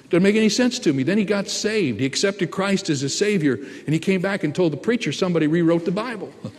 Doesn't 0.10 0.24
make 0.24 0.36
any 0.36 0.50
sense 0.50 0.80
to 0.80 0.94
me. 0.94 1.04
Then 1.04 1.20
he 1.20 1.26
got 1.26 1.48
saved. 1.48 2.00
He 2.00 2.06
accepted 2.08 2.50
Christ 2.50 2.90
as 2.90 3.02
his 3.02 3.16
Savior 3.16 3.56
and 3.56 3.94
he 3.94 4.00
came 4.00 4.22
back 4.22 4.44
and 4.44 4.54
told 4.54 4.74
the 4.74 4.78
preacher 4.78 5.12
somebody 5.12 5.46
rewrote 5.46 5.86
the 5.86 5.92
Bible. 5.92 6.34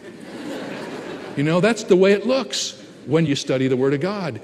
You 1.36 1.42
know, 1.42 1.60
that's 1.60 1.84
the 1.84 1.96
way 1.96 2.12
it 2.12 2.26
looks 2.26 2.82
when 3.04 3.26
you 3.26 3.36
study 3.36 3.68
the 3.68 3.76
Word 3.76 3.92
of 3.92 4.00
God. 4.00 4.40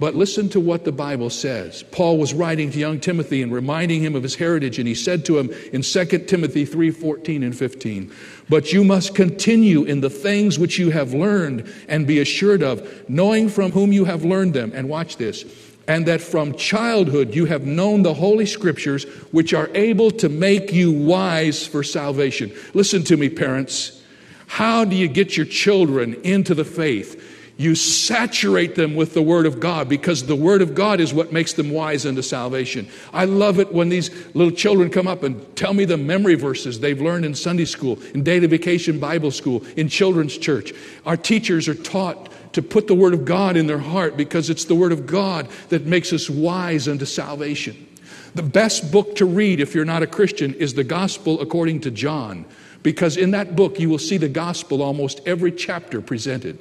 But 0.00 0.14
listen 0.14 0.48
to 0.50 0.60
what 0.60 0.84
the 0.84 0.92
Bible 0.92 1.30
says. 1.30 1.84
Paul 1.84 2.18
was 2.18 2.34
writing 2.34 2.70
to 2.72 2.78
young 2.78 2.98
Timothy 2.98 3.42
and 3.42 3.52
reminding 3.52 4.02
him 4.02 4.16
of 4.16 4.22
his 4.22 4.34
heritage, 4.34 4.78
and 4.78 4.88
he 4.88 4.94
said 4.94 5.24
to 5.26 5.38
him 5.38 5.50
in 5.72 5.82
2 5.82 6.04
Timothy 6.26 6.64
3 6.64 6.90
14 6.90 7.42
and 7.42 7.56
15, 7.56 8.12
But 8.48 8.72
you 8.72 8.82
must 8.82 9.14
continue 9.14 9.84
in 9.84 10.00
the 10.00 10.10
things 10.10 10.58
which 10.58 10.78
you 10.78 10.90
have 10.90 11.14
learned 11.14 11.72
and 11.88 12.06
be 12.06 12.20
assured 12.20 12.62
of, 12.62 13.08
knowing 13.08 13.48
from 13.48 13.70
whom 13.70 13.92
you 13.92 14.04
have 14.04 14.24
learned 14.24 14.54
them. 14.54 14.72
And 14.74 14.88
watch 14.88 15.16
this. 15.16 15.44
And 15.86 16.06
that 16.06 16.22
from 16.22 16.54
childhood 16.54 17.34
you 17.34 17.44
have 17.44 17.66
known 17.66 18.02
the 18.02 18.14
Holy 18.14 18.46
Scriptures, 18.46 19.04
which 19.32 19.52
are 19.52 19.70
able 19.74 20.10
to 20.12 20.28
make 20.28 20.72
you 20.72 20.90
wise 20.90 21.66
for 21.66 21.82
salvation. 21.82 22.52
Listen 22.72 23.04
to 23.04 23.16
me, 23.16 23.28
parents. 23.28 24.00
How 24.46 24.84
do 24.84 24.96
you 24.96 25.08
get 25.08 25.36
your 25.36 25.46
children 25.46 26.14
into 26.22 26.54
the 26.54 26.64
faith? 26.64 27.33
You 27.56 27.76
saturate 27.76 28.74
them 28.74 28.96
with 28.96 29.14
the 29.14 29.22
Word 29.22 29.46
of 29.46 29.60
God 29.60 29.88
because 29.88 30.26
the 30.26 30.34
Word 30.34 30.60
of 30.60 30.74
God 30.74 31.00
is 31.00 31.14
what 31.14 31.32
makes 31.32 31.52
them 31.52 31.70
wise 31.70 32.04
unto 32.04 32.20
salvation. 32.20 32.88
I 33.12 33.26
love 33.26 33.60
it 33.60 33.72
when 33.72 33.90
these 33.90 34.10
little 34.34 34.50
children 34.50 34.90
come 34.90 35.06
up 35.06 35.22
and 35.22 35.54
tell 35.54 35.72
me 35.72 35.84
the 35.84 35.96
memory 35.96 36.34
verses 36.34 36.80
they've 36.80 37.00
learned 37.00 37.24
in 37.24 37.34
Sunday 37.34 37.64
school, 37.64 38.00
in 38.12 38.24
daily 38.24 38.48
vacation 38.48 38.98
Bible 38.98 39.30
school, 39.30 39.64
in 39.76 39.88
children's 39.88 40.36
church. 40.36 40.72
Our 41.06 41.16
teachers 41.16 41.68
are 41.68 41.76
taught 41.76 42.32
to 42.54 42.62
put 42.62 42.88
the 42.88 42.94
Word 42.94 43.14
of 43.14 43.24
God 43.24 43.56
in 43.56 43.68
their 43.68 43.78
heart 43.78 44.16
because 44.16 44.50
it's 44.50 44.64
the 44.64 44.74
Word 44.74 44.90
of 44.90 45.06
God 45.06 45.48
that 45.68 45.86
makes 45.86 46.12
us 46.12 46.28
wise 46.28 46.88
unto 46.88 47.04
salvation. 47.04 47.86
The 48.34 48.42
best 48.42 48.90
book 48.90 49.14
to 49.16 49.26
read 49.26 49.60
if 49.60 49.76
you're 49.76 49.84
not 49.84 50.02
a 50.02 50.08
Christian 50.08 50.54
is 50.54 50.74
the 50.74 50.82
Gospel 50.82 51.40
according 51.40 51.82
to 51.82 51.92
John 51.92 52.46
because 52.82 53.16
in 53.16 53.30
that 53.30 53.54
book 53.54 53.78
you 53.78 53.88
will 53.88 53.98
see 53.98 54.16
the 54.16 54.28
Gospel 54.28 54.82
almost 54.82 55.20
every 55.24 55.52
chapter 55.52 56.00
presented. 56.00 56.58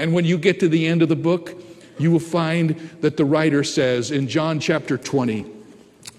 And 0.00 0.14
when 0.14 0.24
you 0.24 0.38
get 0.38 0.60
to 0.60 0.68
the 0.68 0.86
end 0.86 1.02
of 1.02 1.10
the 1.10 1.16
book, 1.16 1.62
you 1.98 2.10
will 2.10 2.18
find 2.18 2.70
that 3.02 3.18
the 3.18 3.24
writer 3.24 3.62
says 3.62 4.10
in 4.10 4.28
John 4.28 4.58
chapter 4.58 4.96
20, 4.96 5.44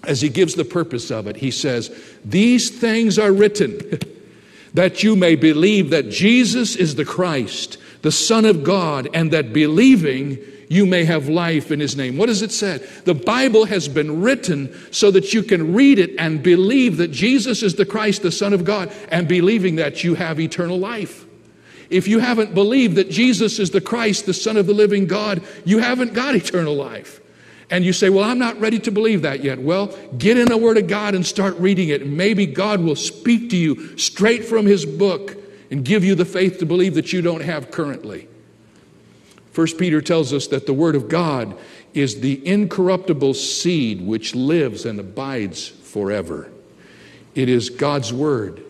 as 0.04 0.20
he 0.20 0.28
gives 0.28 0.54
the 0.54 0.64
purpose 0.64 1.10
of 1.10 1.26
it, 1.26 1.36
he 1.36 1.50
says, 1.50 1.90
These 2.24 2.70
things 2.70 3.18
are 3.18 3.32
written 3.32 3.98
that 4.74 5.02
you 5.02 5.16
may 5.16 5.34
believe 5.34 5.90
that 5.90 6.10
Jesus 6.10 6.76
is 6.76 6.94
the 6.94 7.04
Christ, 7.04 7.78
the 8.02 8.12
Son 8.12 8.44
of 8.44 8.62
God, 8.62 9.08
and 9.12 9.32
that 9.32 9.52
believing 9.52 10.38
you 10.68 10.86
may 10.86 11.04
have 11.04 11.28
life 11.28 11.72
in 11.72 11.80
his 11.80 11.96
name. 11.96 12.16
What 12.16 12.26
does 12.26 12.40
it 12.40 12.52
say? 12.52 12.78
The 13.04 13.14
Bible 13.14 13.64
has 13.64 13.88
been 13.88 14.22
written 14.22 14.72
so 14.92 15.10
that 15.10 15.34
you 15.34 15.42
can 15.42 15.74
read 15.74 15.98
it 15.98 16.14
and 16.18 16.40
believe 16.40 16.98
that 16.98 17.10
Jesus 17.10 17.64
is 17.64 17.74
the 17.74 17.84
Christ, 17.84 18.22
the 18.22 18.30
Son 18.30 18.52
of 18.52 18.64
God, 18.64 18.92
and 19.10 19.26
believing 19.26 19.76
that 19.76 20.04
you 20.04 20.14
have 20.14 20.38
eternal 20.38 20.78
life. 20.78 21.26
If 21.92 22.08
you 22.08 22.18
haven't 22.18 22.54
believed 22.54 22.96
that 22.96 23.10
Jesus 23.10 23.58
is 23.58 23.70
the 23.70 23.80
Christ, 23.80 24.26
the 24.26 24.34
Son 24.34 24.56
of 24.56 24.66
the 24.66 24.74
living 24.74 25.06
God, 25.06 25.42
you 25.64 25.78
haven't 25.78 26.14
got 26.14 26.34
eternal 26.34 26.74
life. 26.74 27.20
And 27.70 27.84
you 27.84 27.92
say, 27.92 28.10
Well, 28.10 28.24
I'm 28.24 28.38
not 28.38 28.60
ready 28.60 28.78
to 28.80 28.90
believe 28.90 29.22
that 29.22 29.42
yet. 29.42 29.58
Well, 29.58 29.96
get 30.18 30.36
in 30.36 30.48
the 30.48 30.56
Word 30.56 30.78
of 30.78 30.88
God 30.88 31.14
and 31.14 31.24
start 31.24 31.56
reading 31.58 31.88
it. 31.88 32.06
Maybe 32.06 32.46
God 32.46 32.80
will 32.80 32.96
speak 32.96 33.50
to 33.50 33.56
you 33.56 33.96
straight 33.96 34.44
from 34.44 34.66
His 34.66 34.84
book 34.84 35.36
and 35.70 35.84
give 35.84 36.04
you 36.04 36.14
the 36.14 36.24
faith 36.24 36.58
to 36.58 36.66
believe 36.66 36.94
that 36.94 37.12
you 37.12 37.22
don't 37.22 37.42
have 37.42 37.70
currently. 37.70 38.28
First 39.52 39.78
Peter 39.78 40.00
tells 40.00 40.32
us 40.32 40.46
that 40.48 40.66
the 40.66 40.74
Word 40.74 40.94
of 40.94 41.08
God 41.08 41.56
is 41.94 42.20
the 42.20 42.46
incorruptible 42.46 43.34
seed 43.34 44.00
which 44.00 44.34
lives 44.34 44.84
and 44.86 44.98
abides 44.98 45.68
forever. 45.68 46.50
It 47.34 47.48
is 47.48 47.70
God's 47.70 48.12
Word. 48.12 48.64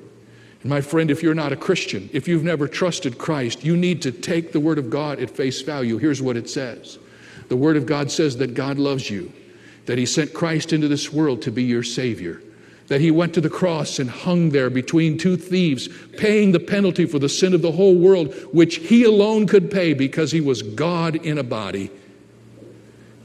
And 0.62 0.70
my 0.70 0.80
friend, 0.80 1.10
if 1.10 1.22
you're 1.22 1.34
not 1.34 1.52
a 1.52 1.56
Christian, 1.56 2.08
if 2.12 2.28
you've 2.28 2.44
never 2.44 2.68
trusted 2.68 3.18
Christ, 3.18 3.64
you 3.64 3.76
need 3.76 4.02
to 4.02 4.12
take 4.12 4.52
the 4.52 4.60
Word 4.60 4.78
of 4.78 4.90
God 4.90 5.18
at 5.18 5.30
face 5.30 5.60
value. 5.60 5.98
Here's 5.98 6.22
what 6.22 6.36
it 6.36 6.48
says 6.48 6.98
The 7.48 7.56
Word 7.56 7.76
of 7.76 7.86
God 7.86 8.10
says 8.10 8.36
that 8.38 8.54
God 8.54 8.78
loves 8.78 9.10
you, 9.10 9.32
that 9.86 9.98
He 9.98 10.06
sent 10.06 10.32
Christ 10.32 10.72
into 10.72 10.88
this 10.88 11.12
world 11.12 11.42
to 11.42 11.50
be 11.50 11.64
your 11.64 11.82
Savior, 11.82 12.40
that 12.86 13.00
He 13.00 13.10
went 13.10 13.34
to 13.34 13.40
the 13.40 13.50
cross 13.50 13.98
and 13.98 14.08
hung 14.08 14.50
there 14.50 14.70
between 14.70 15.18
two 15.18 15.36
thieves, 15.36 15.88
paying 16.16 16.52
the 16.52 16.60
penalty 16.60 17.06
for 17.06 17.18
the 17.18 17.28
sin 17.28 17.54
of 17.54 17.62
the 17.62 17.72
whole 17.72 17.96
world, 17.96 18.32
which 18.52 18.76
He 18.76 19.02
alone 19.02 19.48
could 19.48 19.68
pay 19.68 19.94
because 19.94 20.30
He 20.30 20.40
was 20.40 20.62
God 20.62 21.16
in 21.16 21.38
a 21.38 21.44
body. 21.44 21.90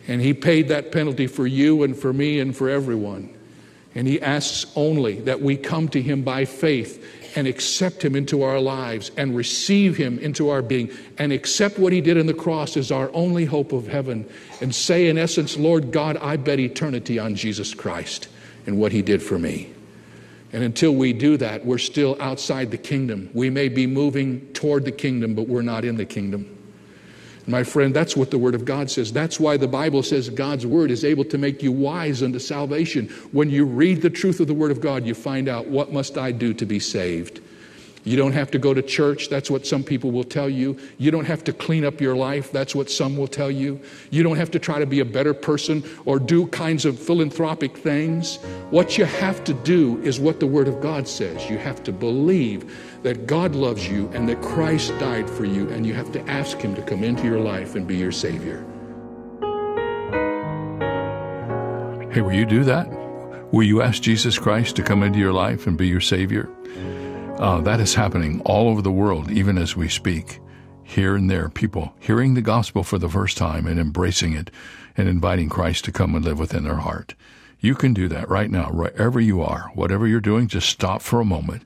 And 0.07 0.21
He 0.21 0.33
paid 0.33 0.69
that 0.69 0.91
penalty 0.91 1.27
for 1.27 1.45
you 1.45 1.83
and 1.83 1.95
for 1.95 2.11
me 2.11 2.39
and 2.39 2.57
for 2.57 2.67
everyone. 2.67 3.31
And 3.93 4.07
He 4.07 4.19
asks 4.19 4.71
only 4.75 5.19
that 5.21 5.41
we 5.41 5.55
come 5.55 5.87
to 5.89 6.01
Him 6.01 6.23
by 6.23 6.45
faith 6.45 7.03
and 7.37 7.47
accept 7.47 8.03
Him 8.03 8.15
into 8.15 8.41
our 8.41 8.59
lives 8.59 9.11
and 9.15 9.35
receive 9.35 9.95
Him 9.95 10.17
into 10.17 10.49
our 10.49 10.63
being 10.63 10.89
and 11.19 11.31
accept 11.31 11.77
what 11.77 11.93
He 11.93 12.01
did 12.01 12.17
on 12.17 12.25
the 12.25 12.33
cross 12.33 12.75
as 12.75 12.91
our 12.91 13.11
only 13.13 13.45
hope 13.45 13.73
of 13.73 13.87
heaven 13.87 14.27
and 14.59 14.73
say, 14.73 15.07
in 15.07 15.19
essence, 15.19 15.55
Lord 15.55 15.91
God, 15.91 16.17
I 16.17 16.37
bet 16.37 16.59
eternity 16.59 17.19
on 17.19 17.35
Jesus 17.35 17.75
Christ 17.75 18.27
and 18.65 18.79
what 18.79 18.91
He 18.91 19.03
did 19.03 19.21
for 19.21 19.37
me. 19.37 19.71
And 20.51 20.63
until 20.63 20.95
we 20.95 21.13
do 21.13 21.37
that, 21.37 21.63
we're 21.63 21.77
still 21.77 22.17
outside 22.19 22.71
the 22.71 22.77
kingdom. 22.77 23.29
We 23.35 23.51
may 23.51 23.69
be 23.69 23.85
moving 23.85 24.51
toward 24.53 24.85
the 24.85 24.91
kingdom, 24.91 25.35
but 25.35 25.47
we're 25.47 25.61
not 25.61 25.85
in 25.85 25.95
the 25.95 26.05
kingdom. 26.05 26.56
My 27.49 27.63
friend, 27.63 27.95
that's 27.95 28.17
what 28.17 28.29
the 28.29 28.37
Word 28.37 28.55
of 28.55 28.65
God 28.65 28.91
says. 28.91 29.13
That's 29.13 29.39
why 29.39 29.55
the 29.55 29.69
Bible 29.69 30.03
says 30.03 30.29
God's 30.29 30.65
Word 30.65 30.91
is 30.91 31.05
able 31.05 31.23
to 31.25 31.37
make 31.37 31.63
you 31.63 31.71
wise 31.71 32.21
unto 32.21 32.39
salvation. 32.39 33.07
When 33.31 33.49
you 33.49 33.63
read 33.65 34.01
the 34.01 34.09
truth 34.09 34.41
of 34.41 34.47
the 34.47 34.53
Word 34.53 34.69
of 34.69 34.81
God, 34.81 35.05
you 35.05 35.13
find 35.13 35.47
out 35.47 35.67
what 35.67 35.93
must 35.93 36.17
I 36.17 36.33
do 36.33 36.53
to 36.53 36.65
be 36.65 36.79
saved. 36.79 37.39
You 38.03 38.15
don't 38.15 38.31
have 38.31 38.51
to 38.51 38.59
go 38.59 38.73
to 38.73 38.81
church. 38.81 39.29
That's 39.29 39.51
what 39.51 39.65
some 39.65 39.83
people 39.83 40.11
will 40.11 40.23
tell 40.23 40.49
you. 40.49 40.77
You 40.97 41.11
don't 41.11 41.25
have 41.25 41.43
to 41.45 41.53
clean 41.53 41.83
up 41.83 41.99
your 41.99 42.15
life. 42.15 42.51
That's 42.51 42.73
what 42.73 42.89
some 42.89 43.17
will 43.17 43.27
tell 43.27 43.51
you. 43.51 43.79
You 44.11 44.23
don't 44.23 44.37
have 44.37 44.51
to 44.51 44.59
try 44.59 44.79
to 44.79 44.85
be 44.85 44.99
a 45.01 45.05
better 45.05 45.33
person 45.33 45.83
or 46.05 46.19
do 46.19 46.47
kinds 46.47 46.85
of 46.85 46.97
philanthropic 46.97 47.77
things. 47.77 48.37
What 48.69 48.97
you 48.97 49.05
have 49.05 49.43
to 49.43 49.53
do 49.53 50.01
is 50.03 50.19
what 50.19 50.39
the 50.39 50.47
Word 50.47 50.67
of 50.67 50.81
God 50.81 51.07
says. 51.07 51.49
You 51.49 51.57
have 51.57 51.83
to 51.83 51.91
believe 51.91 52.73
that 53.03 53.27
God 53.27 53.55
loves 53.55 53.87
you 53.87 54.09
and 54.13 54.27
that 54.29 54.41
Christ 54.41 54.89
died 54.99 55.29
for 55.29 55.45
you, 55.45 55.69
and 55.69 55.85
you 55.85 55.93
have 55.93 56.11
to 56.13 56.21
ask 56.29 56.57
Him 56.57 56.75
to 56.75 56.81
come 56.81 57.03
into 57.03 57.23
your 57.23 57.39
life 57.39 57.75
and 57.75 57.87
be 57.87 57.97
your 57.97 58.11
Savior. 58.11 58.65
Hey, 62.11 62.21
will 62.21 62.33
you 62.33 62.45
do 62.45 62.63
that? 62.63 62.87
Will 63.51 63.63
you 63.63 63.81
ask 63.81 64.01
Jesus 64.01 64.39
Christ 64.39 64.75
to 64.77 64.83
come 64.83 65.03
into 65.03 65.19
your 65.19 65.33
life 65.33 65.67
and 65.67 65.77
be 65.77 65.87
your 65.87 66.01
Savior? 66.01 66.49
Uh, 67.39 67.61
that 67.61 67.79
is 67.79 67.93
happening 67.93 68.41
all 68.45 68.67
over 68.67 68.81
the 68.81 68.91
world, 68.91 69.29
even 69.29 69.59
as 69.59 69.75
we 69.75 69.87
speak. 69.87 70.39
Here 70.83 71.15
and 71.15 71.29
there, 71.29 71.49
people 71.49 71.93
hearing 71.99 72.33
the 72.33 72.41
gospel 72.41 72.81
for 72.83 72.97
the 72.97 73.09
first 73.09 73.37
time 73.37 73.67
and 73.67 73.79
embracing 73.79 74.33
it 74.33 74.49
and 74.95 75.07
inviting 75.07 75.47
Christ 75.47 75.85
to 75.85 75.91
come 75.91 76.15
and 76.15 76.25
live 76.25 76.39
within 76.39 76.63
their 76.63 76.77
heart. 76.77 77.13
You 77.59 77.75
can 77.75 77.93
do 77.93 78.07
that 78.07 78.27
right 78.29 78.49
now, 78.49 78.71
wherever 78.71 79.19
you 79.19 79.41
are. 79.41 79.69
Whatever 79.75 80.07
you're 80.07 80.19
doing, 80.19 80.47
just 80.47 80.67
stop 80.67 81.03
for 81.03 81.19
a 81.19 81.25
moment. 81.25 81.63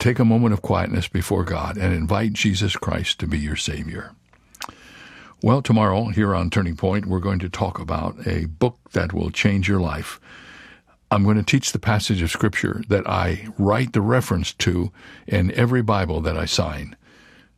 Take 0.00 0.18
a 0.18 0.24
moment 0.24 0.54
of 0.54 0.62
quietness 0.62 1.06
before 1.06 1.44
God 1.44 1.76
and 1.76 1.94
invite 1.94 2.32
Jesus 2.32 2.76
Christ 2.76 3.20
to 3.20 3.28
be 3.28 3.38
your 3.38 3.56
Savior. 3.56 4.12
Well, 5.40 5.62
tomorrow 5.62 6.06
here 6.06 6.34
on 6.34 6.50
Turning 6.50 6.76
Point, 6.76 7.06
we're 7.06 7.20
going 7.20 7.38
to 7.40 7.48
talk 7.48 7.78
about 7.78 8.26
a 8.26 8.46
book 8.46 8.78
that 8.92 9.12
will 9.12 9.30
change 9.30 9.68
your 9.68 9.80
life. 9.80 10.18
I'm 11.10 11.24
going 11.24 11.38
to 11.38 11.42
teach 11.42 11.72
the 11.72 11.78
passage 11.78 12.20
of 12.20 12.30
Scripture 12.30 12.82
that 12.88 13.08
I 13.08 13.48
write 13.56 13.94
the 13.94 14.02
reference 14.02 14.52
to 14.54 14.92
in 15.26 15.50
every 15.52 15.80
Bible 15.80 16.20
that 16.20 16.36
I 16.36 16.44
sign 16.44 16.96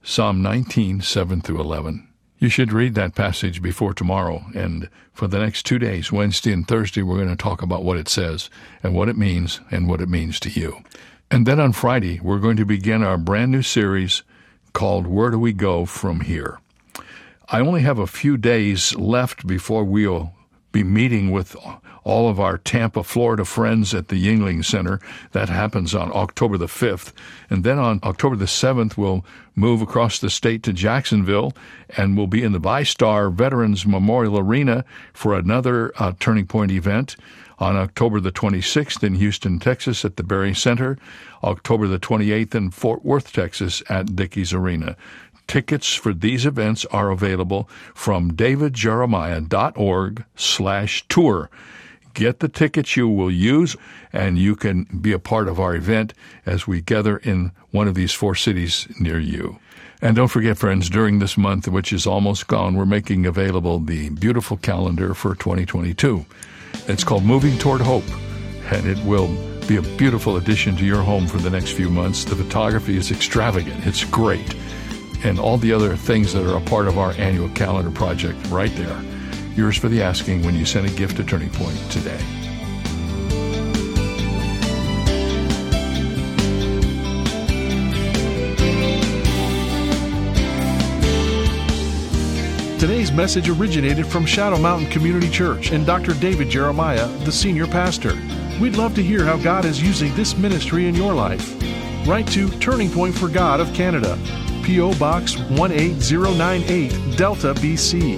Psalm 0.05 0.41
19, 0.41 1.01
7 1.01 1.41
through 1.41 1.61
11. 1.61 2.07
You 2.39 2.49
should 2.49 2.73
read 2.73 2.95
that 2.95 3.17
passage 3.17 3.61
before 3.61 3.93
tomorrow, 3.93 4.45
and 4.55 4.89
for 5.13 5.27
the 5.27 5.41
next 5.41 5.65
two 5.65 5.81
days, 5.81 6.13
Wednesday 6.13 6.53
and 6.53 6.67
Thursday, 6.67 7.03
we're 7.03 7.17
going 7.17 7.29
to 7.29 7.37
talk 7.37 7.61
about 7.61 7.85
what 7.85 7.99
it 7.99 8.09
says 8.09 8.49
and 8.85 8.95
what 8.95 9.09
it 9.09 9.19
means 9.19 9.61
and 9.71 9.89
what 9.89 10.01
it 10.01 10.09
means 10.09 10.39
to 10.41 10.49
you. 10.49 10.83
And 11.31 11.45
then 11.45 11.59
on 11.59 11.73
Friday, 11.73 12.21
we're 12.21 12.39
going 12.39 12.57
to 12.57 12.65
begin 12.65 13.03
our 13.03 13.19
brand 13.19 13.51
new 13.51 13.63
series 13.63 14.23
called 14.73 15.09
Where 15.09 15.31
Do 15.31 15.41
We 15.41 15.53
Go 15.53 15.85
From 15.85 16.21
Here? 16.21 16.61
I 17.49 17.61
only 17.61 17.83
have 17.83 17.99
a 17.99 18.07
few 18.07 18.37
days 18.37 18.95
left 18.95 19.45
before 19.45 19.83
we'll 19.83 20.33
be 20.73 20.85
meeting 20.85 21.31
with 21.31 21.57
all 22.05 22.29
of 22.29 22.41
our 22.41 22.59
Tampa, 22.59 23.03
Florida 23.03 23.45
friends 23.45 23.95
at 23.95 24.09
the 24.09 24.17
Yuengling 24.17 24.65
Center. 24.65 25.01
That 25.33 25.49
happens 25.49 25.95
on 25.95 26.11
October 26.15 26.57
the 26.57 26.67
5th. 26.67 27.13
And 27.49 27.65
then 27.65 27.79
on 27.79 28.01
October 28.03 28.37
the 28.37 28.47
7th, 28.47 28.97
we'll 28.97 29.25
move 29.55 29.83
across 29.83 30.19
the 30.19 30.31
state 30.31 30.63
to 30.63 30.73
Jacksonville 30.73 31.53
and 31.97 32.17
we'll 32.17 32.27
be 32.27 32.43
in 32.43 32.53
the 32.53 32.61
VyStar 32.61 33.33
Veterans 33.33 33.87
Memorial 33.87 34.39
Arena 34.39 34.85
for 35.13 35.35
another 35.35 35.93
uh, 35.99 36.13
Turning 36.19 36.47
Point 36.47 36.71
event 36.71 37.17
on 37.59 37.77
October 37.77 38.21
the 38.21 38.33
26th 38.33 39.05
in 39.05 39.17
Houston, 39.17 39.59
Texas 39.59 40.05
at 40.05 40.17
the 40.17 40.23
Berry 40.23 40.55
Center, 40.55 40.97
October 41.45 41.87
the 41.87 41.99
28th 41.99 42.55
in 42.55 42.71
Fort 42.71 43.05
Worth, 43.05 43.33
Texas 43.33 43.83
at 43.91 44.17
Dickies 44.17 44.55
Arena. 44.55 44.97
Tickets 45.51 45.93
for 45.93 46.15
these 46.15 46.47
events 46.47 46.85
are 46.93 47.11
available 47.11 47.69
from 47.93 48.31
davidjeremiah.org 48.35 50.25
slash 50.37 51.05
tour. 51.09 51.51
Get 52.15 52.39
the 52.39 52.47
tickets 52.49 52.97
you 52.97 53.09
will 53.09 53.33
use, 53.33 53.75
and 54.13 54.39
you 54.39 54.55
can 54.55 54.85
be 54.85 55.11
a 55.11 55.19
part 55.19 55.49
of 55.49 55.59
our 55.59 55.75
event 55.75 56.15
as 56.47 56.69
we 56.69 56.81
gather 56.81 57.17
in 57.17 57.51
one 57.73 57.89
of 57.89 57.97
these 57.97 58.13
four 58.13 58.37
cities 58.37 58.87
near 59.01 59.19
you. 59.19 59.59
And 60.01 60.15
don't 60.15 60.29
forget, 60.29 60.57
friends, 60.57 60.89
during 60.89 61.19
this 61.19 61.37
month, 61.37 61.67
which 61.67 61.93
is 61.93 62.07
almost 62.07 62.47
gone, 62.47 62.77
we're 62.77 62.87
making 62.87 63.27
available 63.27 63.81
the 63.81 64.11
beautiful 64.11 64.57
calendar 64.57 65.15
for 65.15 65.35
2022. 65.35 66.25
It's 66.87 67.03
called 67.03 67.25
Moving 67.25 67.59
Toward 67.59 67.81
Hope, 67.81 68.09
and 68.71 68.87
it 68.87 69.05
will 69.05 69.27
be 69.67 69.79
a 69.79 69.83
beautiful 69.83 70.37
addition 70.37 70.77
to 70.77 70.85
your 70.85 71.03
home 71.03 71.27
for 71.27 71.39
the 71.39 71.51
next 71.51 71.73
few 71.73 71.91
months. 71.91 72.23
The 72.23 72.37
photography 72.37 72.97
is 72.97 73.11
extravagant, 73.11 73.85
it's 73.85 74.05
great, 74.05 74.55
and 75.25 75.39
all 75.39 75.59
the 75.59 75.73
other 75.73 75.97
things 75.97 76.33
that 76.33 76.47
are 76.47 76.57
a 76.57 76.61
part 76.63 76.89
of 76.89 76.99
our 76.99 77.13
annual 77.13 77.49
calendar 77.51 77.91
project 77.91 78.39
right 78.49 78.75
there. 78.77 79.03
Yours 79.55 79.77
for 79.77 79.89
the 79.89 80.03
asking 80.03 80.43
when 80.45 80.55
you 80.55 80.65
send 80.65 80.87
a 80.87 80.91
gift 80.91 81.17
to 81.17 81.25
Turning 81.25 81.51
Point 81.51 81.79
today. 81.91 82.21
Today's 92.81 93.13
message 93.13 93.51
originated 93.51 94.07
from 94.07 94.25
Shadow 94.25 94.57
Mountain 94.57 94.89
Community 94.91 95.29
Church 95.29 95.71
and 95.71 95.85
Dr. 95.85 96.15
David 96.15 96.49
Jeremiah, 96.49 97.07
the 97.25 97.31
senior 97.31 97.67
pastor. 97.67 98.15
We'd 98.59 98.77
love 98.77 98.95
to 98.95 99.03
hear 99.03 99.23
how 99.27 99.37
God 99.37 99.67
is 99.67 99.83
using 99.83 100.15
this 100.15 100.35
ministry 100.35 100.89
in 100.89 100.95
your 100.95 101.13
life. 101.13 101.57
Write 102.07 102.27
to 102.29 102.49
Turning 102.59 102.91
Point 102.91 103.15
for 103.15 103.29
God 103.29 103.61
of 103.61 103.71
Canada, 103.75 104.19
P.O. 104.71 104.95
Box 105.01 105.35
18098, 105.51 107.17
Delta, 107.17 107.53
BC, 107.55 108.17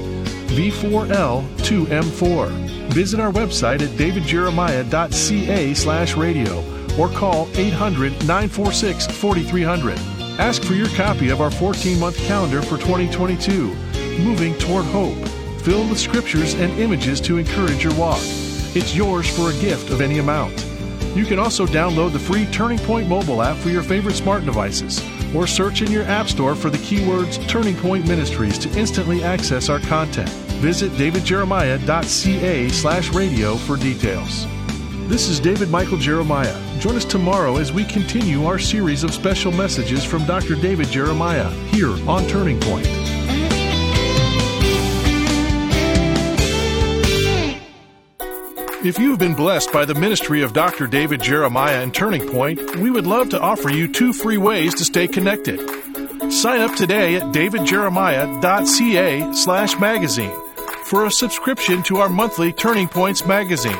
V4L 0.48 1.42
2M4. 1.60 2.50
Visit 2.92 3.20
our 3.20 3.32
website 3.32 3.80
at 3.80 3.88
davidjeremiah.ca 3.96 5.72
slash 5.72 6.14
radio 6.14 6.62
or 6.98 7.08
call 7.08 7.48
800 7.54 8.12
946 8.26 9.06
4300. 9.06 9.98
Ask 10.38 10.62
for 10.62 10.74
your 10.74 10.88
copy 10.88 11.30
of 11.30 11.40
our 11.40 11.50
14 11.50 11.98
month 11.98 12.18
calendar 12.18 12.60
for 12.60 12.76
2022 12.76 13.74
moving 14.18 14.54
toward 14.58 14.84
hope, 14.84 15.16
filled 15.62 15.88
with 15.88 15.98
scriptures 15.98 16.52
and 16.52 16.70
images 16.78 17.18
to 17.22 17.38
encourage 17.38 17.82
your 17.82 17.94
walk. 17.94 18.20
It's 18.74 18.94
yours 18.94 19.26
for 19.34 19.48
a 19.48 19.60
gift 19.62 19.88
of 19.88 20.02
any 20.02 20.18
amount. 20.18 20.52
You 21.16 21.24
can 21.24 21.38
also 21.38 21.64
download 21.64 22.12
the 22.12 22.18
free 22.18 22.44
Turning 22.52 22.78
Point 22.80 23.08
mobile 23.08 23.42
app 23.42 23.56
for 23.56 23.70
your 23.70 23.82
favorite 23.82 24.16
smart 24.16 24.44
devices, 24.44 25.00
or 25.34 25.46
search 25.46 25.82
in 25.82 25.90
your 25.90 26.04
app 26.04 26.28
store 26.28 26.54
for 26.54 26.70
the 26.70 26.78
keywords 26.78 27.46
Turning 27.48 27.76
Point 27.76 28.06
Ministries 28.06 28.58
to 28.58 28.78
instantly 28.78 29.22
access 29.22 29.68
our 29.68 29.80
content. 29.80 30.28
Visit 30.60 30.92
davidjeremiah.ca 30.92 32.68
slash 32.68 33.10
radio 33.10 33.56
for 33.56 33.76
details. 33.76 34.46
This 35.08 35.28
is 35.28 35.40
David 35.40 35.68
Michael 35.68 35.98
Jeremiah. 35.98 36.56
Join 36.78 36.96
us 36.96 37.04
tomorrow 37.04 37.56
as 37.56 37.72
we 37.72 37.84
continue 37.84 38.46
our 38.46 38.58
series 38.58 39.04
of 39.04 39.12
special 39.12 39.52
messages 39.52 40.04
from 40.04 40.24
Dr. 40.24 40.54
David 40.54 40.88
Jeremiah 40.88 41.50
here 41.70 41.92
on 42.08 42.26
Turning 42.28 42.60
Point. 42.60 43.01
If 48.84 48.98
you've 48.98 49.20
been 49.20 49.34
blessed 49.34 49.72
by 49.72 49.84
the 49.84 49.94
ministry 49.94 50.42
of 50.42 50.52
Dr. 50.52 50.88
David 50.88 51.22
Jeremiah 51.22 51.80
and 51.80 51.94
Turning 51.94 52.28
Point, 52.28 52.58
we 52.78 52.90
would 52.90 53.06
love 53.06 53.28
to 53.28 53.38
offer 53.38 53.70
you 53.70 53.86
two 53.86 54.12
free 54.12 54.38
ways 54.38 54.74
to 54.74 54.84
stay 54.84 55.06
connected. 55.06 55.60
Sign 56.32 56.60
up 56.60 56.74
today 56.74 57.14
at 57.14 57.32
davidjeremiah.ca 57.32 59.34
slash 59.34 59.78
magazine 59.78 60.34
for 60.86 61.06
a 61.06 61.12
subscription 61.12 61.84
to 61.84 61.98
our 61.98 62.08
monthly 62.08 62.52
Turning 62.52 62.88
Points 62.88 63.24
magazine. 63.24 63.78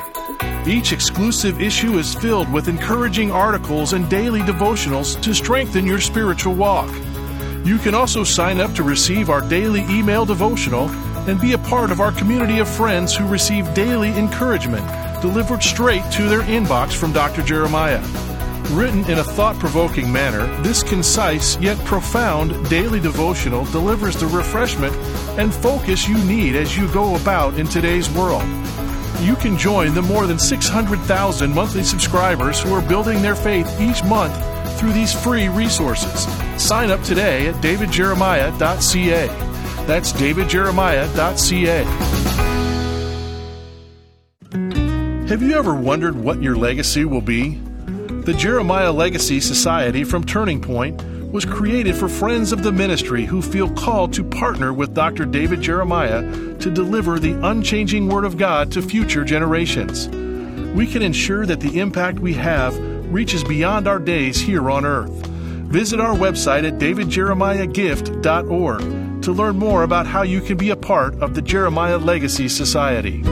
Each 0.69 0.93
exclusive 0.93 1.61
issue 1.61 1.99
is 1.99 2.15
filled 2.15 2.53
with 2.53 2.69
encouraging 2.69 3.33
articles 3.33 3.95
and 3.95 4.09
daily 4.09 4.43
devotionals 4.43 5.21
to 5.23 5.35
strengthen 5.35 5.85
your 5.85 6.01
spiritual 6.01 6.55
walk. 6.55 6.95
You 7.65 7.79
can 7.79 7.97
also 7.97 8.23
sign 8.23 8.61
up 8.61 8.73
to 8.75 8.85
receive 8.85 9.31
our 9.31 9.41
daily 9.41 9.81
email 9.91 10.25
devotional 10.25 10.87
and 11.29 11.41
be 11.41 11.53
a 11.53 11.59
part 11.59 11.91
of 11.91 12.01
our 12.01 12.13
community 12.13 12.59
of 12.59 12.69
friends 12.69 13.15
who 13.15 13.27
receive 13.27 13.73
daily 13.75 14.11
encouragement 14.19 14.87
delivered 15.23 15.63
straight 15.63 16.03
to 16.13 16.29
their 16.29 16.43
inbox 16.43 16.93
from 16.95 17.13
Dr. 17.13 17.43
Jeremiah. 17.43 18.03
Written 18.71 19.05
in 19.11 19.19
a 19.19 19.25
thought 19.25 19.59
provoking 19.59 20.13
manner, 20.13 20.47
this 20.63 20.83
concise 20.83 21.57
yet 21.59 21.79
profound 21.85 22.69
daily 22.69 23.01
devotional 23.01 23.65
delivers 23.67 24.17
the 24.17 24.27
refreshment 24.27 24.95
and 25.39 25.55
focus 25.55 26.09
you 26.09 26.19
need 26.25 26.57
as 26.57 26.77
you 26.77 26.91
go 26.93 27.17
about 27.17 27.55
in 27.55 27.67
today's 27.67 28.11
world. 28.11 28.43
You 29.21 29.37
can 29.37 29.57
join 29.57 29.95
the 29.95 30.03
more 30.03 30.27
than 30.27 30.39
600,000 30.39 31.55
monthly 31.55 31.85
subscribers 31.85 32.61
who 32.61 32.75
are 32.75 32.83
building 32.83 33.23
their 33.23 33.37
faith 33.37 33.81
each 33.81 34.03
month 34.05 34.35
through 34.79 34.93
these 34.93 35.13
free 35.13 35.49
resources. 35.49 36.27
Sign 36.61 36.91
up 36.91 37.03
today 37.03 37.47
at 37.47 37.55
davidjeremiah.ca. 37.57 39.52
That's 39.87 40.13
davidjeremiah.ca. 40.13 41.85
Have 45.29 45.43
you 45.43 45.57
ever 45.57 45.75
wondered 45.75 46.15
what 46.15 46.41
your 46.43 46.57
legacy 46.57 47.05
will 47.05 47.21
be? 47.21 47.61
The 48.23 48.35
Jeremiah 48.35 48.93
Legacy 48.93 49.41
Society 49.41 50.05
from 50.05 50.25
Turning 50.25 50.61
Point 50.61 51.03
was 51.33 51.45
created 51.45 51.97
for 51.97 52.09
friends 52.09 52.53
of 52.53 52.63
the 52.63 52.71
ministry 52.71 53.25
who 53.25 53.43
feel 53.43 53.69
called 53.71 54.13
to 54.13 54.23
partner 54.23 54.73
with 54.73 54.95
Dr. 54.95 55.25
David 55.25 55.61
Jeremiah 55.63 56.23
to 56.59 56.71
deliver 56.71 57.19
the 57.19 57.33
unchanging 57.49 58.09
Word 58.09 58.25
of 58.25 58.37
God 58.37 58.71
to 58.73 58.83
future 58.83 59.25
generations. 59.25 60.09
We 60.77 60.87
can 60.87 61.03
ensure 61.03 61.45
that 61.47 61.59
the 61.61 61.81
impact 61.81 62.21
we 62.21 62.35
have 62.35 62.79
reaches 63.13 63.43
beyond 63.43 63.89
our 63.89 63.99
days 63.99 64.39
here 64.39 64.71
on 64.71 64.85
earth. 64.85 65.27
Visit 65.67 65.99
our 65.99 66.15
website 66.15 66.65
at 66.69 66.79
davidjeremiahgift.org 66.79 69.02
to 69.23 69.33
learn 69.33 69.59
more 69.59 69.83
about 69.83 70.07
how 70.07 70.23
you 70.23 70.41
can 70.41 70.57
be 70.57 70.71
a 70.71 70.77
part 70.77 71.15
of 71.23 71.35
the 71.35 71.43
Jeremiah 71.43 71.99
Legacy 71.99 72.49
Society. 72.49 73.23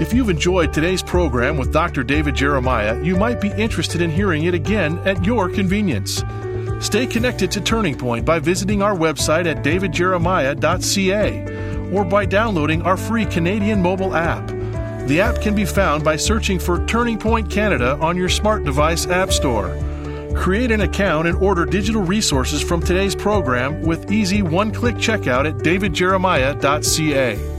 If 0.00 0.12
you've 0.12 0.30
enjoyed 0.30 0.72
today's 0.72 1.02
program 1.02 1.56
with 1.56 1.72
Dr. 1.72 2.04
David 2.04 2.36
Jeremiah, 2.36 3.02
you 3.02 3.16
might 3.16 3.40
be 3.40 3.50
interested 3.50 4.00
in 4.00 4.10
hearing 4.10 4.44
it 4.44 4.54
again 4.54 4.98
at 5.00 5.24
your 5.24 5.48
convenience. 5.48 6.22
Stay 6.80 7.06
connected 7.06 7.50
to 7.50 7.60
Turning 7.60 7.98
Point 7.98 8.24
by 8.24 8.38
visiting 8.38 8.80
our 8.80 8.94
website 8.94 9.46
at 9.46 9.64
davidjeremiah.ca 9.64 11.92
or 11.92 12.04
by 12.04 12.24
downloading 12.24 12.82
our 12.82 12.96
free 12.96 13.26
Canadian 13.26 13.82
mobile 13.82 14.14
app. 14.14 14.46
The 15.08 15.20
app 15.20 15.40
can 15.40 15.56
be 15.56 15.64
found 15.64 16.04
by 16.04 16.16
searching 16.16 16.58
for 16.58 16.84
Turning 16.86 17.18
Point 17.18 17.50
Canada 17.50 17.98
on 18.00 18.16
your 18.16 18.28
smart 18.28 18.64
device 18.64 19.06
app 19.06 19.32
store. 19.32 19.70
Create 20.38 20.70
an 20.70 20.82
account 20.82 21.28
and 21.28 21.36
order 21.38 21.66
digital 21.66 22.02
resources 22.02 22.62
from 22.62 22.80
today's 22.80 23.14
program 23.14 23.82
with 23.82 24.10
easy 24.10 24.40
one 24.40 24.70
click 24.70 24.94
checkout 24.94 25.48
at 25.48 25.58
davidjeremiah.ca. 25.58 27.57